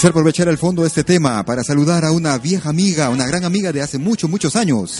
Quisiera 0.00 0.12
aprovechar 0.12 0.48
el 0.48 0.56
fondo 0.56 0.80
de 0.80 0.88
este 0.88 1.04
tema 1.04 1.44
para 1.44 1.62
saludar 1.62 2.06
a 2.06 2.12
una 2.12 2.38
vieja 2.38 2.70
amiga, 2.70 3.10
una 3.10 3.26
gran 3.26 3.44
amiga 3.44 3.70
de 3.70 3.82
hace 3.82 3.98
muchos, 3.98 4.30
muchos 4.30 4.56
años. 4.56 4.98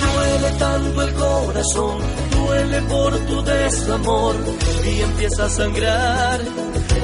Duele 0.00 0.50
tanto 0.60 1.02
el 1.02 1.14
corazón, 1.14 1.98
duele 2.30 2.82
por 2.82 3.18
tu 3.18 3.42
desamor 3.42 4.36
y 4.86 5.00
empieza 5.00 5.46
a 5.46 5.48
sangrar 5.48 6.40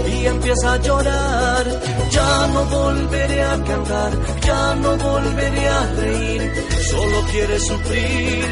y 0.07 0.27
empieza 0.27 0.75
a 0.75 0.77
llorar. 0.81 1.81
Ya 2.09 2.47
no 2.53 2.65
volveré 2.67 3.43
a 3.43 3.65
cantar, 3.65 4.13
ya 4.47 4.75
no 4.77 4.97
volveré 4.97 5.69
a 5.69 5.93
reír. 5.95 6.53
Solo 6.89 7.21
quiere 7.33 7.59
sufrir, 7.59 8.45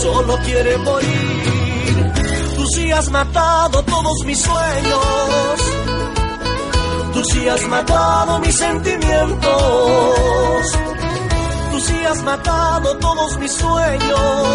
solo 0.00 0.38
quiere 0.44 0.78
morir. 0.78 2.12
Tú 2.54 2.66
sí 2.68 2.92
has 2.92 3.10
matado 3.10 3.82
todos 3.82 4.24
mis 4.24 4.38
sueños. 4.38 5.81
Tú 7.12 7.22
sí 7.24 7.48
has 7.48 7.62
matado 7.68 8.38
mis 8.40 8.56
sentimientos. 8.56 9.52
Tú 11.70 11.80
sí 11.80 12.04
has 12.08 12.22
matado 12.22 12.96
todos 12.98 13.38
mis 13.38 13.52
sueños. 13.52 14.46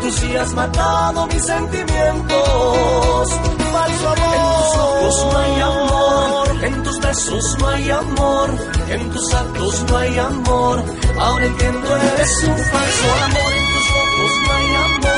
Tú 0.00 0.10
sí 0.12 0.36
has 0.36 0.52
matado 0.52 1.26
mis 1.26 1.44
sentimientos. 1.44 3.28
Falso 3.72 4.08
amor. 4.10 4.34
En 4.34 4.42
tus 4.60 4.76
ojos 4.76 5.26
no 5.32 5.38
hay 5.38 5.60
amor. 5.60 6.64
En 6.64 6.82
tus 6.82 7.00
besos 7.00 7.56
no 7.58 7.68
hay 7.68 7.90
amor. 7.90 8.50
En 8.88 9.10
tus 9.10 9.34
actos 9.34 9.84
no 9.88 9.96
hay 9.96 10.18
amor. 10.18 10.84
Ahora 11.18 11.46
entiendo, 11.46 11.96
eres 11.96 12.44
un 12.44 12.58
falso 12.58 13.14
amor. 13.24 13.52
En 13.56 13.66
tus 13.72 13.90
ojos 13.90 14.32
no 14.46 14.52
hay 14.54 14.74
amor. 14.74 15.13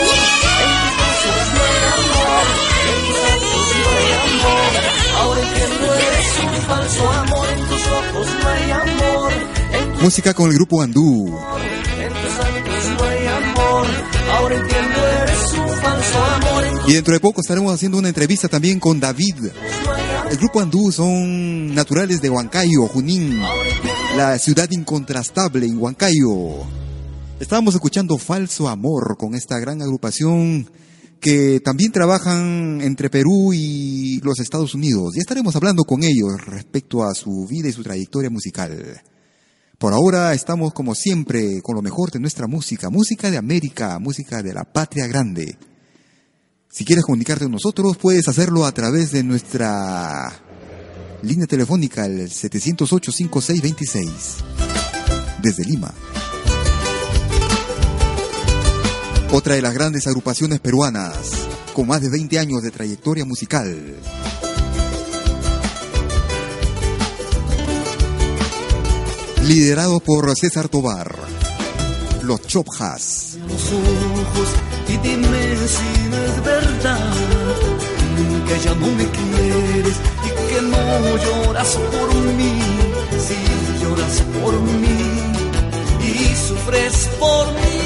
Música 10.01 10.35
con 10.35 10.49
el 10.49 10.55
grupo 10.55 10.83
Andú. 10.83 11.37
Y 16.87 16.93
dentro 16.93 17.15
de 17.15 17.21
poco 17.21 17.41
estaremos 17.41 17.75
haciendo 17.75 17.99
una 17.99 18.09
entrevista 18.09 18.49
también 18.49 18.79
con 18.79 19.01
David. 19.01 19.35
El 20.31 20.37
grupo 20.37 20.61
Andú 20.61 20.93
son 20.93 21.75
naturales 21.75 22.21
de 22.21 22.31
Huancayo, 22.31 22.87
Junín, 22.87 23.43
la 24.17 24.39
ciudad 24.39 24.71
incontrastable 24.71 25.67
en 25.67 25.79
Huancayo. 25.79 26.65
Estábamos 27.41 27.75
escuchando 27.75 28.17
Falso 28.17 28.69
Amor 28.69 29.17
con 29.19 29.35
esta 29.35 29.59
gran 29.59 29.83
agrupación 29.83 30.71
que 31.21 31.61
también 31.61 31.93
trabajan 31.93 32.81
entre 32.81 33.11
Perú 33.11 33.53
y 33.53 34.21
los 34.23 34.39
Estados 34.41 34.75
Unidos. 34.75 35.15
Ya 35.15 35.21
estaremos 35.21 35.57
hablando 35.57 35.85
con 35.85 36.03
ellos 36.03 36.45
respecto 36.47 37.05
a 37.05 37.15
su 37.15 37.47
vida 37.49 37.69
y 37.69 37.73
su 37.73 37.83
trayectoria 37.83 38.31
musical. 38.31 39.03
Por 39.79 39.93
ahora 39.93 40.33
estamos 40.33 40.73
como 40.73 40.95
siempre 40.95 41.61
con 41.63 41.75
lo 41.77 41.83
mejor 41.83 42.11
de 42.11 42.21
nuestra 42.21 42.47
música, 42.47 42.89
música 42.89 43.31
de 43.31 43.37
América, 43.37 43.99
música 43.99 44.43
de 44.43 44.55
la 44.55 44.65
patria 44.65 45.07
grande. 45.07 45.59
Si 46.71 46.85
quieres 46.85 47.05
comunicarte 47.05 47.45
con 47.45 47.53
nosotros, 47.53 47.97
puedes 47.97 48.27
hacerlo 48.29 48.65
a 48.65 48.73
través 48.73 49.13
de 49.13 49.23
nuestra 49.23 50.33
línea 51.23 51.47
telefónica, 51.47 52.07
el 52.07 52.31
708-5626, 52.31 54.11
desde 55.43 55.65
Lima. 55.65 55.93
Otra 59.33 59.55
de 59.55 59.63
las 59.63 59.75
grandes 59.75 60.07
agrupaciones 60.07 60.61
peruanas, 60.61 61.33
con 61.75 61.89
más 61.89 62.01
de 62.01 62.09
20 62.09 62.39
años 62.39 62.63
de 62.63 62.71
trayectoria 62.71 63.25
musical. 63.25 63.97
Liderado 69.43 70.01
por 70.01 70.33
César 70.37 70.69
Tobar, 70.69 71.15
los 72.23 72.41
Chopjas. 72.43 73.37
Los 73.47 73.63
ojos 73.73 74.49
y 74.89 74.97
dime 74.99 75.57
si 75.69 76.09
no 76.09 76.17
es 76.17 76.45
verdad, 76.45 77.13
que 78.47 78.61
ya 78.65 78.75
no 78.75 78.87
me 78.87 79.07
quieres 79.07 79.97
y 80.25 80.55
que 80.55 80.63
no 80.63 81.17
lloras 81.17 81.77
por 81.77 82.15
mí, 82.15 82.59
si 83.27 83.85
lloras 83.85 84.23
por 84.41 84.61
mí 84.61 85.27
y 86.03 86.49
sufres 86.49 87.09
por 87.19 87.53
mí. 87.53 87.86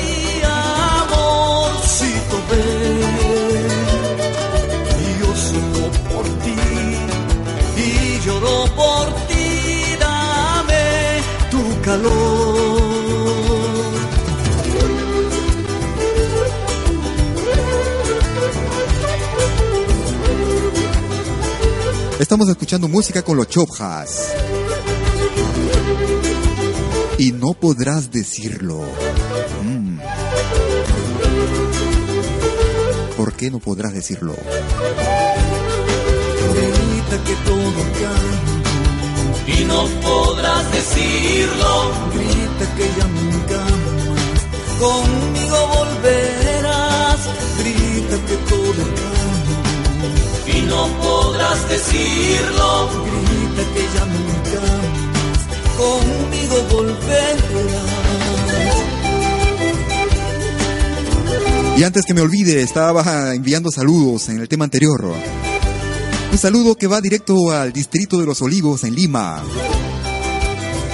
Estamos 22.30 22.48
escuchando 22.48 22.86
música 22.86 23.22
con 23.22 23.36
los 23.36 23.48
Chopjas. 23.48 24.32
Y 27.18 27.32
no 27.32 27.54
podrás 27.54 28.10
decirlo. 28.12 28.84
Mm. 29.64 29.98
¿Por 33.16 33.32
qué 33.32 33.50
no 33.50 33.58
podrás 33.58 33.94
decirlo? 33.94 34.36
Y 39.58 39.64
no 39.64 39.84
podrás 40.00 40.72
decirlo. 40.72 41.92
Grita 42.14 42.76
que 42.76 42.86
ya 42.98 43.06
nunca 43.18 43.58
más 43.64 44.42
conmigo 44.78 45.58
volverás. 45.76 47.20
Grita 47.58 48.16
que 48.26 48.36
todo 48.50 48.82
cambia 49.00 49.58
y 50.54 50.62
no 50.62 50.86
podrás 51.02 51.68
decirlo. 51.68 52.88
Grita 53.06 53.62
que 53.74 53.82
ya 53.94 54.04
nunca 54.14 54.58
más 54.66 55.40
conmigo 55.76 56.56
volverás. 56.72 57.90
Y 61.76 61.84
antes 61.84 62.04
que 62.04 62.12
me 62.12 62.20
olvide, 62.20 62.60
estaba 62.62 63.34
enviando 63.34 63.70
saludos 63.70 64.28
en 64.28 64.38
el 64.40 64.48
tema 64.48 64.64
anterior. 64.64 65.14
Un 66.32 66.38
saludo 66.38 66.76
que 66.76 66.86
va 66.86 67.00
directo 67.00 67.50
al 67.50 67.72
distrito 67.72 68.18
de 68.18 68.24
Los 68.24 68.40
Olivos 68.40 68.84
en 68.84 68.94
Lima. 68.94 69.42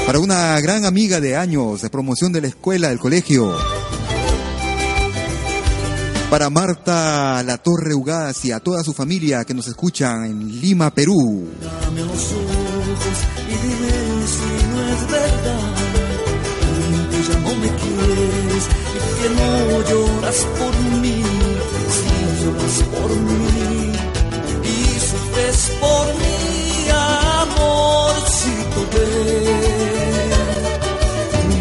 Para 0.06 0.18
una 0.18 0.58
gran 0.60 0.86
amiga 0.86 1.20
de 1.20 1.36
años 1.36 1.82
de 1.82 1.90
promoción 1.90 2.32
de 2.32 2.40
la 2.40 2.48
escuela, 2.48 2.88
del 2.88 2.98
colegio. 2.98 3.54
Para 6.30 6.48
Marta 6.48 7.42
La 7.44 7.58
Torre 7.58 7.94
Ugaz 7.94 8.46
y 8.46 8.52
a 8.52 8.60
toda 8.60 8.82
su 8.82 8.94
familia 8.94 9.44
que 9.44 9.52
nos 9.52 9.68
escuchan 9.68 10.24
en 10.24 10.60
Lima, 10.60 10.90
Perú. 10.90 11.48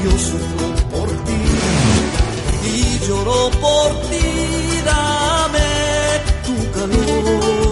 Yo 0.04 0.12
sufro 0.12 0.68
por 0.92 1.10
ti 1.26 1.42
y 2.64 3.00
lloro 3.08 3.50
por 3.60 3.90
ti, 4.10 4.26
dame 4.86 5.70
tu 6.46 6.56
calor. 6.72 7.66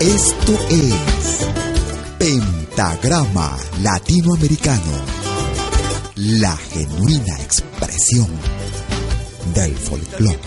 Esto 0.00 0.52
es 0.70 1.48
Pentagrama 2.18 3.56
Latinoamericano, 3.82 4.92
la 6.28 6.54
genuina 6.56 7.40
expresión 7.40 8.28
del 9.54 9.74
folclore. 9.74 10.38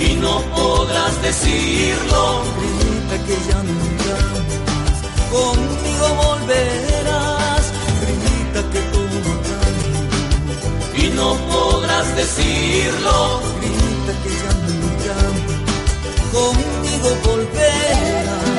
Y 0.00 0.14
no 0.14 0.40
podrás 0.56 1.20
decirlo. 1.20 2.44
Grita 2.56 3.26
que 3.26 3.36
ya 3.50 3.62
nunca 3.62 4.16
más 4.32 4.98
conmigo 5.30 6.06
volverás. 6.24 7.64
Grita 8.00 8.60
que 8.72 8.80
todo 8.94 9.18
cambia. 9.50 11.04
Y 11.04 11.10
no 11.14 11.36
podrás 11.52 12.16
decirlo. 12.16 13.42
Grita 13.60 14.12
que 14.22 14.30
ya 14.42 14.52
nunca 14.64 15.14
más 15.36 16.32
conmigo 16.32 17.08
volverás. 17.26 18.53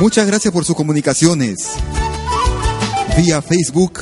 Muchas 0.00 0.26
gracias 0.26 0.52
por 0.52 0.64
sus 0.64 0.74
comunicaciones. 0.74 1.68
Vía 3.16 3.40
Facebook. 3.40 4.00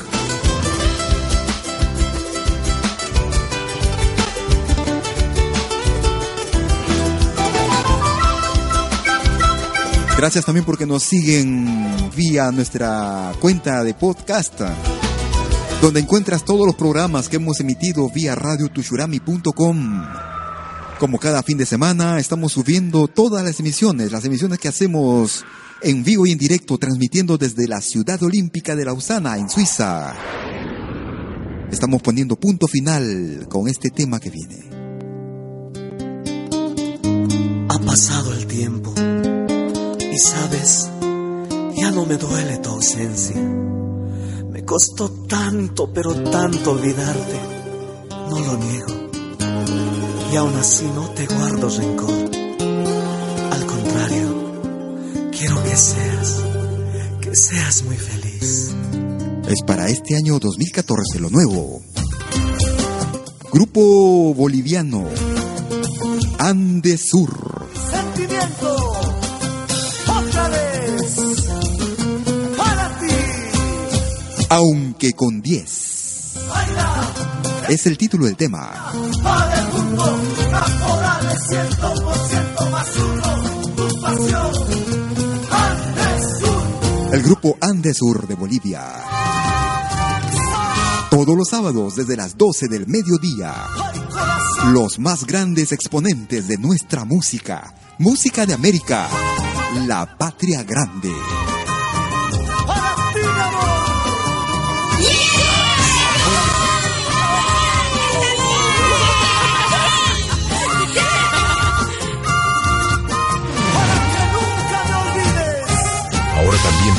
Gracias 10.16 10.44
también 10.44 10.64
porque 10.64 10.86
nos 10.86 11.02
siguen 11.02 12.10
vía 12.16 12.50
nuestra 12.52 13.32
cuenta 13.40 13.84
de 13.84 13.92
podcast, 13.92 14.60
donde 15.82 16.00
encuentras 16.00 16.44
todos 16.44 16.64
los 16.64 16.76
programas 16.76 17.28
que 17.28 17.36
hemos 17.36 17.60
emitido 17.60 18.08
vía 18.08 18.34
radiotushurami.com. 18.34 20.06
Como 20.98 21.18
cada 21.18 21.42
fin 21.42 21.58
de 21.58 21.66
semana, 21.66 22.18
estamos 22.20 22.52
subiendo 22.52 23.08
todas 23.08 23.44
las 23.44 23.58
emisiones, 23.58 24.12
las 24.12 24.24
emisiones 24.24 24.60
que 24.60 24.68
hacemos 24.68 25.44
en 25.84 26.04
vivo 26.04 26.26
y 26.26 26.32
en 26.32 26.38
directo, 26.38 26.78
transmitiendo 26.78 27.38
desde 27.38 27.66
la 27.66 27.80
ciudad 27.80 28.22
olímpica 28.22 28.76
de 28.76 28.84
Lausana, 28.84 29.36
en 29.38 29.48
Suiza. 29.48 30.14
Estamos 31.70 32.02
poniendo 32.02 32.36
punto 32.36 32.66
final 32.68 33.46
con 33.48 33.68
este 33.68 33.90
tema 33.90 34.20
que 34.20 34.30
viene. 34.30 34.62
Ha 37.68 37.78
pasado 37.78 38.32
el 38.34 38.46
tiempo 38.46 38.94
y 38.96 40.18
sabes, 40.18 40.88
ya 41.76 41.90
no 41.90 42.06
me 42.06 42.16
duele 42.16 42.58
tu 42.58 42.70
ausencia. 42.70 43.40
Me 44.50 44.64
costó 44.64 45.10
tanto, 45.26 45.92
pero 45.92 46.14
tanto 46.30 46.72
olvidarte. 46.72 47.40
No 48.28 48.38
lo 48.38 48.58
niego. 48.58 49.10
Y 50.32 50.36
aún 50.36 50.54
así 50.56 50.84
no 50.94 51.08
te 51.10 51.26
guardo 51.26 51.68
rencor. 51.68 52.30
Al 53.50 53.66
contrario, 53.66 54.31
que 55.72 55.78
seas, 55.78 56.42
que 57.22 57.34
seas 57.34 57.82
muy 57.84 57.96
feliz. 57.96 58.74
Es 59.48 59.62
para 59.66 59.88
este 59.88 60.16
año 60.16 60.38
2014 60.38 61.18
lo 61.18 61.30
nuevo. 61.30 61.80
Grupo 63.50 64.34
boliviano 64.34 65.06
Andesur. 66.38 67.70
Sentimiento, 67.90 68.76
otra 70.08 70.48
vez, 70.50 71.16
para 72.54 72.98
ti. 73.00 74.46
Aunque 74.50 75.14
con 75.14 75.40
10. 75.40 76.32
Baila, 76.50 77.14
Es 77.70 77.86
el 77.86 77.96
título 77.96 78.26
del 78.26 78.36
tema. 78.36 78.92
vale 79.22 79.62
El 87.22 87.28
grupo 87.28 87.56
Andesur 87.60 88.26
de 88.26 88.34
Bolivia. 88.34 88.82
Todos 91.08 91.36
los 91.36 91.48
sábados 91.48 91.94
desde 91.94 92.16
las 92.16 92.36
12 92.36 92.66
del 92.66 92.88
mediodía. 92.88 93.54
Los 94.72 94.98
más 94.98 95.24
grandes 95.24 95.70
exponentes 95.70 96.48
de 96.48 96.58
nuestra 96.58 97.04
música. 97.04 97.76
Música 97.98 98.44
de 98.44 98.54
América. 98.54 99.06
La 99.86 100.18
patria 100.18 100.64
grande. 100.64 101.12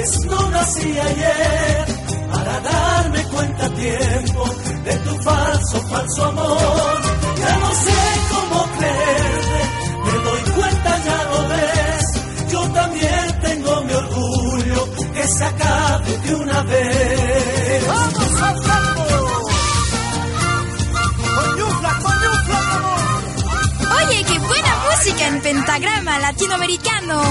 No 0.00 0.50
nací 0.50 0.98
ayer 0.98 1.84
para 2.32 2.60
darme 2.60 3.22
cuenta 3.24 3.66
a 3.66 3.70
tiempo 3.70 4.44
de 4.84 4.96
tu 4.96 5.14
falso, 5.22 5.80
falso 5.88 6.24
amor. 6.24 7.00
Ya 7.38 7.58
no 7.58 7.74
sé 7.74 8.00
cómo 8.30 8.66
creerte, 8.78 9.60
me 10.04 10.12
doy 10.24 10.42
cuenta, 10.56 10.98
ya 11.04 11.24
lo 11.24 11.48
ves. 11.48 12.50
Yo 12.50 12.60
también 12.70 13.40
tengo 13.42 13.82
mi 13.82 13.92
orgullo, 13.92 14.88
que 15.12 15.28
se 15.28 15.44
acabe 15.44 16.18
de 16.18 16.34
una 16.34 16.62
vez. 16.62 17.86
¡Vamos 17.86 18.42
al 18.42 18.60
Oye, 24.02 24.24
qué 24.24 24.38
buena 24.38 24.76
música 24.90 25.26
en 25.26 25.40
pentagrama 25.42 26.18
latinoamericano. 26.20 27.22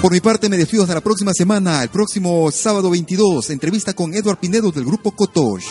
Por 0.00 0.12
mi 0.12 0.20
parte, 0.20 0.48
me 0.48 0.56
despido 0.56 0.84
hasta 0.84 0.94
la 0.94 1.00
próxima 1.00 1.32
semana, 1.34 1.82
el 1.82 1.88
próximo 1.88 2.50
sábado 2.52 2.90
22, 2.90 3.50
entrevista 3.50 3.94
con 3.94 4.14
Edward 4.14 4.38
Pinedo 4.38 4.70
del 4.70 4.84
grupo 4.84 5.10
Kotosh. 5.10 5.64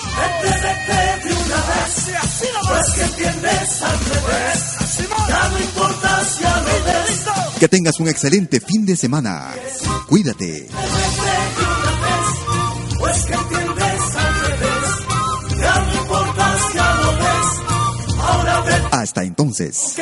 que 7.59 7.67
tengas 7.67 7.99
un 7.99 8.07
excelente 8.07 8.59
fin 8.59 8.85
de 8.85 8.95
semana. 8.95 9.53
Cuídate. 10.07 10.67
Hasta 18.91 19.23
entonces. 19.23 19.95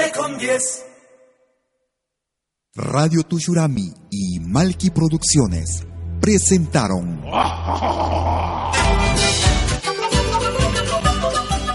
Radio 2.78 3.24
Tushurami 3.24 3.90
y 4.10 4.42
Malki 4.42 4.90
Producciones 4.90 5.88
presentaron 6.20 7.22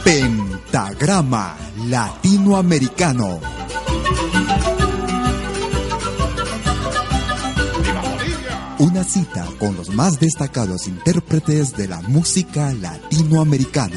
Pentagrama 0.04 1.56
Latinoamericano. 1.86 3.40
Una 8.80 9.02
cita 9.02 9.46
con 9.58 9.76
los 9.76 9.88
más 9.94 10.20
destacados 10.20 10.86
intérpretes 10.86 11.74
de 11.78 11.88
la 11.88 12.02
música 12.02 12.74
latinoamericana. 12.74 13.96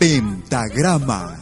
Pentagrama 0.00 1.41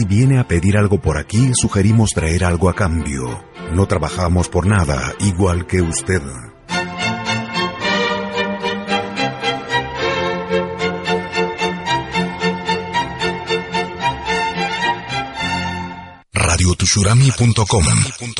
Si 0.00 0.06
viene 0.06 0.38
a 0.38 0.48
pedir 0.48 0.78
algo 0.78 0.98
por 0.98 1.18
aquí, 1.18 1.50
sugerimos 1.52 2.12
traer 2.14 2.44
algo 2.44 2.70
a 2.70 2.74
cambio. 2.74 3.44
No 3.74 3.86
trabajamos 3.86 4.48
por 4.48 4.66
nada, 4.66 5.12
igual 5.18 5.66
que 5.66 5.82
usted. 5.82 6.22
Radiotushurami.com 16.32 17.84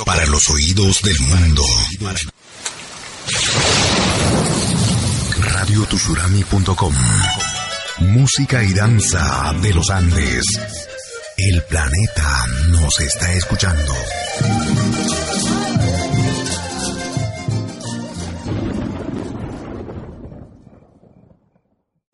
para 0.07 0.25
los 0.25 0.49
oídos 0.49 1.03
del 1.03 1.21
mundo. 1.21 1.63
Radiotushurami.com 5.39 6.95
Música 7.99 8.65
y 8.65 8.73
danza 8.73 9.53
de 9.61 9.75
los 9.75 9.91
Andes. 9.91 10.43
El 11.43 11.63
planeta 11.63 12.47
nos 12.69 13.01
está 13.01 13.33
escuchando. 13.33 13.95